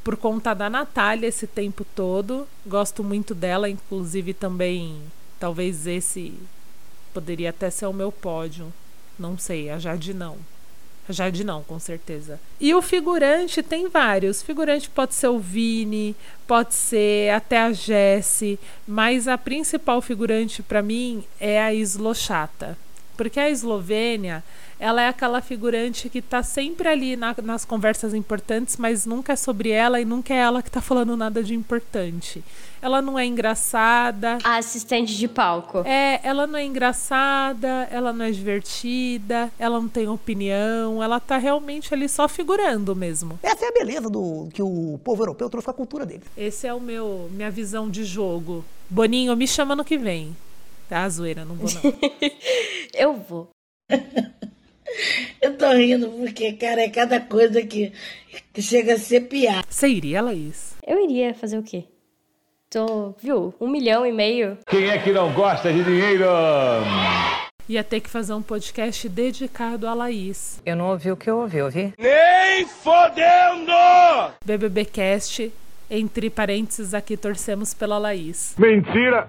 por 0.03 0.17
conta 0.17 0.53
da 0.53 0.69
Natália 0.69 1.27
esse 1.27 1.47
tempo 1.47 1.85
todo. 1.95 2.47
Gosto 2.65 3.03
muito 3.03 3.33
dela, 3.33 3.69
inclusive 3.69 4.33
também 4.33 5.01
talvez 5.39 5.87
esse 5.87 6.33
poderia 7.13 7.49
até 7.51 7.69
ser 7.69 7.85
o 7.85 7.93
meu 7.93 8.11
pódio. 8.11 8.71
Não 9.17 9.37
sei, 9.37 9.69
a 9.69 9.77
Jade 9.77 10.13
não. 10.13 10.37
Jade 11.09 11.43
não, 11.43 11.63
com 11.63 11.79
certeza. 11.79 12.39
E 12.59 12.73
o 12.73 12.81
figurante 12.81 13.61
tem 13.61 13.89
vários. 13.89 14.41
O 14.41 14.45
figurante 14.45 14.89
pode 14.89 15.13
ser 15.13 15.27
o 15.27 15.39
Vini, 15.39 16.15
pode 16.47 16.73
ser 16.73 17.31
até 17.31 17.59
a 17.59 17.71
Jessie, 17.73 18.59
mas 18.87 19.27
a 19.27 19.37
principal 19.37 20.01
figurante 20.01 20.63
para 20.63 20.81
mim 20.81 21.23
é 21.39 21.61
a 21.61 21.73
Slochata. 21.73 22.77
Porque 23.15 23.39
a 23.39 23.49
Eslovênia, 23.49 24.43
ela 24.79 25.01
é 25.01 25.07
aquela 25.07 25.41
figurante 25.41 26.09
que 26.09 26.19
está 26.19 26.43
sempre 26.43 26.87
ali 26.87 27.15
na, 27.15 27.35
nas 27.43 27.63
conversas 27.63 28.13
importantes, 28.13 28.77
mas 28.77 29.05
nunca 29.05 29.33
é 29.33 29.35
sobre 29.35 29.69
ela 29.69 30.01
e 30.01 30.05
nunca 30.05 30.33
é 30.33 30.37
ela 30.37 30.61
que 30.61 30.69
está 30.69 30.81
falando 30.81 31.15
nada 31.15 31.43
de 31.43 31.53
importante. 31.53 32.43
Ela 32.81 33.01
não 33.01 33.17
é 33.17 33.25
engraçada. 33.25 34.39
A 34.43 34.57
assistente 34.57 35.15
de 35.15 35.27
palco. 35.27 35.83
É, 35.85 36.19
ela 36.21 36.45
não 36.45 36.59
é 36.59 36.65
engraçada, 36.65 37.87
ela 37.89 38.11
não 38.11 38.25
é 38.25 38.31
divertida, 38.31 39.49
ela 39.57 39.79
não 39.79 39.87
tem 39.87 40.07
opinião, 40.09 41.01
ela 41.01 41.19
tá 41.19 41.37
realmente 41.37 41.93
ali 41.93 42.09
só 42.09 42.27
figurando 42.27 42.93
mesmo. 42.93 43.39
Essa 43.41 43.65
é 43.65 43.69
a 43.69 43.71
beleza 43.71 44.09
do 44.09 44.49
que 44.53 44.61
o 44.61 44.99
povo 45.01 45.21
europeu 45.21 45.49
trouxe 45.49 45.65
com 45.65 45.71
a 45.71 45.73
cultura 45.75 46.05
dele. 46.05 46.23
Esse 46.35 46.67
é 46.67 46.73
o 46.73 46.81
meu 46.81 47.29
minha 47.31 47.49
visão 47.49 47.89
de 47.89 48.03
jogo. 48.03 48.65
Boninho, 48.89 49.35
me 49.35 49.47
chama 49.47 49.75
no 49.75 49.85
que 49.85 49.97
vem. 49.97 50.35
Tá, 50.93 51.09
zoeira, 51.09 51.43
não 51.43 51.55
vou 51.55 51.67
não. 51.67 51.93
Eu 52.93 53.15
vou. 53.15 53.49
Eu 55.41 55.57
tô 55.57 55.71
rindo 55.71 56.07
porque, 56.07 56.53
cara, 56.53 56.81
é 56.81 56.87
cada 56.87 57.19
coisa 57.19 57.63
que, 57.63 57.91
que 58.53 58.61
chega 58.61 58.93
a 58.93 58.99
ser 58.99 59.21
piada. 59.21 59.65
Você 59.67 59.87
iria, 59.87 60.21
Laís? 60.21 60.75
Eu 60.85 61.03
iria 61.03 61.33
fazer 61.33 61.57
o 61.57 61.63
quê? 61.63 61.85
Tô, 62.69 63.15
viu? 63.19 63.55
Um 63.59 63.67
milhão 63.67 64.05
e 64.05 64.11
meio. 64.11 64.59
Quem 64.67 64.87
é 64.87 64.99
que 64.99 65.11
não 65.11 65.33
gosta 65.33 65.73
de 65.73 65.83
dinheiro? 65.83 66.25
Ia 67.67 67.83
ter 67.83 67.99
que 67.99 68.09
fazer 68.09 68.35
um 68.35 68.43
podcast 68.43 69.09
dedicado 69.09 69.87
a 69.87 69.95
Laís. 69.95 70.61
Eu 70.63 70.75
não 70.75 70.89
ouvi 70.89 71.11
o 71.11 71.17
que 71.17 71.27
eu 71.27 71.39
ouvi, 71.39 71.59
ouvi? 71.59 71.91
Nem 71.97 72.67
fodendo! 72.67 73.71
BBBcast 74.45 75.51
Entre 75.89 76.29
parênteses, 76.29 76.93
aqui 76.93 77.17
torcemos 77.17 77.73
pela 77.73 77.97
Laís. 77.97 78.53
Mentira! 78.59 79.27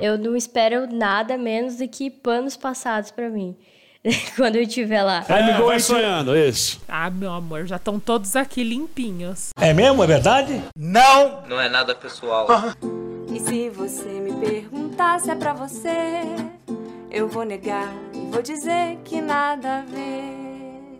Eu 0.00 0.18
não 0.18 0.36
espero 0.36 0.86
nada 0.92 1.38
menos 1.38 1.76
do 1.76 1.88
que 1.88 2.10
panos 2.10 2.56
passados 2.56 3.10
pra 3.10 3.28
mim. 3.28 3.56
Quando 4.36 4.56
eu 4.56 4.62
estiver 4.62 5.02
lá. 5.02 5.24
É, 5.28 5.60
vai 5.60 5.80
sonhando, 5.80 6.36
isso. 6.36 6.80
Ah, 6.86 7.10
meu 7.10 7.32
amor, 7.32 7.66
já 7.66 7.76
estão 7.76 7.98
todos 7.98 8.36
aqui 8.36 8.62
limpinhos. 8.62 9.50
É 9.58 9.72
mesmo? 9.72 10.02
É 10.04 10.06
verdade? 10.06 10.62
Não! 10.76 11.42
Não 11.48 11.60
é 11.60 11.68
nada 11.68 11.94
pessoal. 11.94 12.46
E 13.34 13.40
se 13.40 13.68
você 13.70 14.08
me 14.08 14.32
perguntar 14.34 15.20
se 15.20 15.30
é 15.30 15.34
pra 15.34 15.52
você, 15.52 15.90
eu 17.10 17.28
vou 17.28 17.44
negar 17.44 17.92
e 18.14 18.30
vou 18.30 18.42
dizer 18.42 18.98
que 19.04 19.20
nada 19.20 19.78
a 19.78 19.80
ver. 19.82 20.45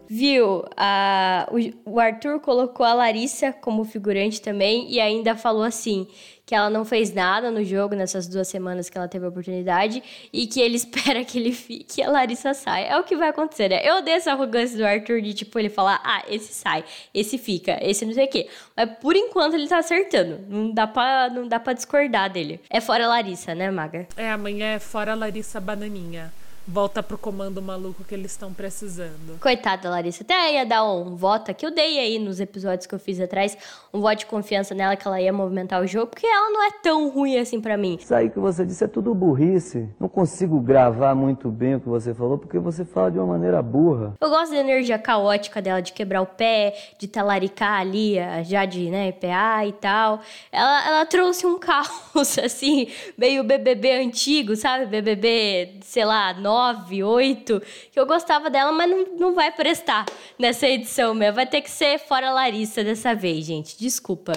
Viu? 0.09 0.65
A, 0.77 1.49
o, 1.51 1.93
o 1.93 2.01
Arthur 2.01 2.41
colocou 2.41 2.85
a 2.85 2.95
Larissa 2.95 3.53
como 3.53 3.85
figurante 3.85 4.41
também 4.41 4.91
e 4.91 5.01
ainda 5.01 5.35
falou 5.35 5.63
assim: 5.63 6.07
que 6.47 6.55
ela 6.55 6.71
não 6.71 6.85
fez 6.85 7.13
nada 7.13 7.51
no 7.51 7.65
jogo 7.65 7.97
nessas 7.97 8.29
duas 8.29 8.47
semanas 8.47 8.89
que 8.89 8.97
ela 8.97 9.09
teve 9.09 9.27
a 9.27 9.29
oportunidade 9.29 10.01
e 10.33 10.47
que 10.47 10.61
ele 10.61 10.77
espera 10.79 11.25
que 11.25 11.39
ele 11.39 11.53
fique 11.53 12.01
e 12.01 12.05
a 12.05 12.09
Larissa 12.09 12.55
saia. 12.55 12.87
É 12.87 12.99
o 12.99 13.03
que 13.03 13.17
vai 13.17 13.29
acontecer, 13.29 13.69
né? 13.69 13.81
Eu 13.85 13.97
odeio 13.97 14.17
essa 14.17 14.31
arrogância 14.31 14.79
do 14.79 14.87
Arthur 14.87 15.21
de, 15.21 15.35
tipo, 15.35 15.59
ele 15.59 15.69
falar, 15.69 16.01
ah, 16.05 16.23
esse 16.29 16.55
sai, 16.55 16.85
esse 17.13 17.37
fica, 17.37 17.79
esse 17.83 18.07
não 18.07 18.15
sei 18.15 18.27
o 18.27 18.31
quê. 18.31 18.49
Mas 18.77 18.91
por 19.01 19.17
enquanto 19.17 19.55
ele 19.55 19.67
tá 19.67 19.79
acertando. 19.79 20.39
Não 20.49 20.71
dá 20.71 20.87
pra, 20.87 21.29
não 21.31 21.49
dá 21.49 21.59
pra 21.59 21.73
discordar 21.73 22.31
dele. 22.31 22.61
É 22.71 22.81
fora 22.81 23.09
Larissa, 23.09 23.55
né, 23.55 23.71
Maga? 23.71 24.07
É, 24.17 24.31
amanhã 24.31 24.75
é 24.75 24.79
fora 24.79 25.15
Larissa 25.15 25.61
Bananinha 25.61 26.33
volta 26.67 27.03
pro 27.03 27.17
comando 27.17 27.63
maluco 27.63 28.03
que 28.03 28.15
eles 28.15 28.33
estão 28.33 28.53
precisando. 28.53 29.39
Coitada, 29.41 29.89
Larissa. 29.89 30.25
Até 30.25 30.55
ia 30.55 30.67
dar 30.67 30.85
um 30.85 31.15
voto 31.15 31.55
que 31.55 31.65
eu 31.65 31.71
dei 31.71 31.99
aí 31.99 32.19
nos 32.19 32.41
episódios 32.41 32.87
que 32.87 32.95
eu 32.95 32.99
fiz 32.99 33.21
atrás, 33.21 33.57
um 33.93 34.01
voto 34.01 34.19
de 34.19 34.27
confiança 34.27 34.75
nela 34.75 34.97
que 34.97 35.07
ela 35.07 35.21
ia 35.21 35.33
movimentar 35.33 35.81
o 35.81 35.87
jogo, 35.87 36.09
porque 36.09 36.27
ela 36.27 36.51
não 36.51 36.65
é 36.65 36.71
tão 36.83 37.09
ruim 37.09 37.39
assim 37.39 37.61
para 37.61 37.77
mim. 37.77 37.99
Isso 38.01 38.15
aí 38.15 38.29
que 38.29 38.39
você 38.39 38.65
disse 38.65 38.83
é 38.85 38.89
tudo 38.89 39.15
burrice. 39.15 39.89
Não 40.01 40.09
consigo 40.09 40.61
gravar 40.61 41.15
muito 41.15 41.51
bem 41.51 41.77
o 41.77 41.81
que 41.81 41.89
você 41.89 42.13
falou, 42.13 42.37
porque 42.37 42.59
você 42.59 42.85
fala 42.85 43.11
de 43.11 43.19
uma 43.19 43.27
maneira 43.27 43.63
burra. 43.63 44.15
Eu 44.21 44.29
gosto 44.29 44.53
da 44.53 44.59
energia 44.59 44.99
caótica 44.99 45.63
dela, 45.63 45.81
de 45.81 45.93
quebrar 45.93 46.23
o 46.23 46.27
pé, 46.27 46.75
de 46.99 47.07
talaricar 47.07 47.81
ali, 47.81 48.17
já 48.45 48.65
de, 48.65 48.91
né, 48.91 49.13
PA 49.13 49.65
e 49.67 49.73
tal. 49.73 50.21
Ela, 50.51 50.89
ela 50.89 51.07
trouxe 51.07 51.47
um 51.47 51.59
caos, 51.61 52.39
assim, 52.43 52.89
meio 53.17 53.45
BBB 53.45 54.03
antigo, 54.03 54.57
sabe? 54.57 54.87
BBB, 54.87 55.79
sei 55.83 56.05
lá, 56.05 56.35
9, 56.35 56.56
8, 56.57 57.63
que 57.93 57.99
eu 57.99 58.07
gostava 58.07 58.51
dela, 58.51 58.73
mas 58.73 58.91
não, 58.91 59.07
não 59.19 59.35
vai 59.35 59.51
prestar 59.53 60.07
nessa 60.39 60.67
edição 60.67 61.15
mesmo. 61.15 61.37
Vai 61.37 61.47
ter 61.47 61.61
que 61.61 61.71
ser 61.71 61.99
fora 61.99 62.31
Larissa 62.31 62.83
dessa 62.83 63.15
vez, 63.15 63.45
gente. 63.45 63.79
Desculpa. 63.79 64.33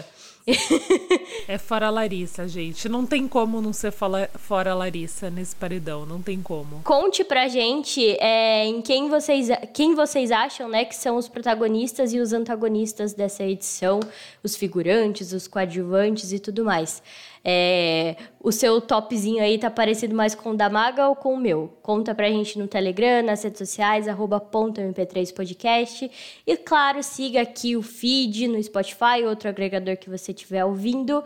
é 1.47 1.57
fora 1.57 1.89
Larissa, 1.89 2.47
gente. 2.47 2.87
Não 2.89 3.05
tem 3.05 3.27
como 3.27 3.61
não 3.61 3.73
ser 3.73 3.91
fora 3.91 4.73
Larissa 4.73 5.29
nesse 5.29 5.55
paredão. 5.55 6.05
Não 6.05 6.21
tem 6.21 6.41
como. 6.41 6.81
Conte 6.83 7.23
pra 7.23 7.47
gente 7.47 8.17
é, 8.19 8.65
em 8.65 8.81
quem 8.81 9.09
vocês, 9.09 9.49
quem 9.73 9.95
vocês 9.95 10.31
acham 10.31 10.69
né, 10.69 10.85
que 10.85 10.95
são 10.95 11.17
os 11.17 11.27
protagonistas 11.27 12.13
e 12.13 12.19
os 12.19 12.33
antagonistas 12.33 13.13
dessa 13.13 13.43
edição, 13.43 13.99
os 14.43 14.55
figurantes, 14.55 15.33
os 15.33 15.47
coadjuvantes 15.47 16.31
e 16.31 16.39
tudo 16.39 16.63
mais. 16.63 17.01
É, 17.43 18.15
o 18.41 18.51
seu 18.51 18.81
topzinho 18.81 19.41
aí 19.41 19.57
tá 19.57 19.69
parecido 19.69 20.15
mais 20.15 20.35
com 20.35 20.51
o 20.51 20.57
da 20.57 20.69
Maga 20.69 21.07
ou 21.07 21.15
com 21.15 21.33
o 21.33 21.37
meu? 21.37 21.77
Conta 21.81 22.13
pra 22.13 22.29
gente 22.29 22.59
no 22.59 22.67
Telegram, 22.67 23.23
nas 23.23 23.43
redes 23.43 23.59
sociais, 23.59 24.07
arroba 24.07 24.39
.mp3podcast. 24.39 26.09
E 26.45 26.57
claro, 26.57 27.01
siga 27.01 27.41
aqui 27.41 27.75
o 27.75 27.81
feed 27.81 28.47
no 28.47 28.61
Spotify, 28.61 29.23
outro 29.25 29.49
agregador 29.49 29.97
que 29.97 30.09
você 30.09 30.31
estiver 30.31 30.65
ouvindo. 30.65 31.23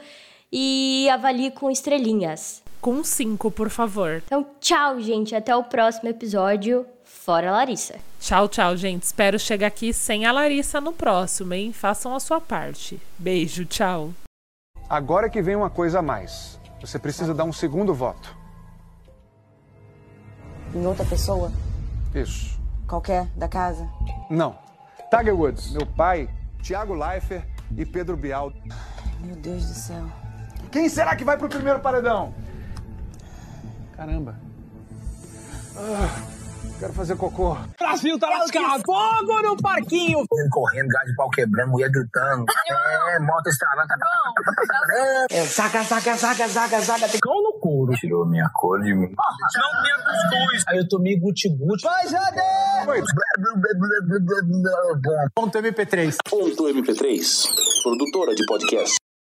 E 0.51 1.09
avalie 1.09 1.49
com 1.49 1.71
estrelinhas. 1.71 2.61
Com 2.79 3.03
cinco, 3.03 3.49
por 3.49 3.69
favor. 3.69 4.21
Então, 4.25 4.45
tchau, 4.59 4.99
gente. 4.99 5.33
Até 5.33 5.55
o 5.55 5.63
próximo 5.63 6.09
episódio. 6.09 6.85
Fora 7.03 7.49
Larissa. 7.49 7.95
Tchau, 8.19 8.47
tchau, 8.49 8.75
gente. 8.75 9.03
Espero 9.03 9.39
chegar 9.39 9.67
aqui 9.67 9.93
sem 9.93 10.25
a 10.25 10.31
Larissa 10.31 10.81
no 10.81 10.91
próximo, 10.91 11.53
hein? 11.53 11.71
Façam 11.71 12.13
a 12.13 12.19
sua 12.19 12.41
parte. 12.41 12.99
Beijo, 13.17 13.65
tchau. 13.65 14.13
Agora 14.89 15.29
que 15.29 15.41
vem 15.41 15.55
uma 15.55 15.69
coisa 15.69 15.99
a 15.99 16.01
mais. 16.01 16.59
Você 16.81 16.99
precisa 16.99 17.33
dar 17.33 17.45
um 17.45 17.53
segundo 17.53 17.93
voto. 17.93 18.35
Em 20.75 20.85
outra 20.85 21.05
pessoa? 21.05 21.51
Isso. 22.13 22.59
Qualquer 22.87 23.27
da 23.35 23.47
casa? 23.47 23.87
Não. 24.29 24.57
Tiger 25.09 25.35
Woods, 25.35 25.71
meu 25.71 25.85
pai, 25.85 26.29
Thiago 26.61 26.93
Leifert 26.93 27.45
e 27.77 27.85
Pedro 27.85 28.17
Bial. 28.17 28.51
Meu 29.19 29.35
Deus 29.35 29.67
do 29.67 29.73
céu. 29.73 30.05
Quem 30.71 30.89
será 30.89 31.15
que 31.15 31.23
vai 31.23 31.37
pro 31.37 31.47
primeiro 31.47 31.79
paredão? 31.79 32.33
Caramba. 33.95 34.35
Ah. 35.77 36.32
Quero 36.79 36.93
fazer 36.93 37.15
cocô. 37.15 37.55
Brasil 37.79 38.19
tá 38.19 38.29
lascado. 38.29 38.83
Fogo 38.85 39.41
no 39.41 39.57
parquinho. 39.57 40.23
Correndo, 40.51 40.87
gás 40.89 41.05
de 41.07 41.15
pau 41.15 41.29
quebrando, 41.29 41.71
mulher 41.71 41.89
gritando. 41.89 42.45
É, 43.09 43.19
moto 43.19 43.47
estralando. 43.47 43.87
É, 45.31 45.45
saca, 45.45 45.83
saca, 45.83 46.17
saca, 46.17 46.47
saca, 46.49 46.81
saca. 46.81 47.07
Tem 47.09 47.19
cão 47.21 47.41
no 47.41 47.59
couro. 47.59 47.93
Tirou 47.93 48.25
minha 48.25 48.49
cor 48.53 48.81
de 48.81 48.93
mim. 48.93 49.13
Não 49.15 49.81
minha 49.81 49.97
cuscuz. 49.97 50.63
Aí 50.67 50.77
eu 50.77 50.87
tomei 50.87 51.17
guti-guti. 51.19 51.83
Vai, 51.83 52.07
Jade! 52.07 52.41
Ponto 55.33 55.57
MP3. 55.57 56.15
Ponto 56.29 56.63
MP3. 56.63 57.47
Produtora 57.83 58.35
de 58.35 58.45
podcast. 58.45 59.02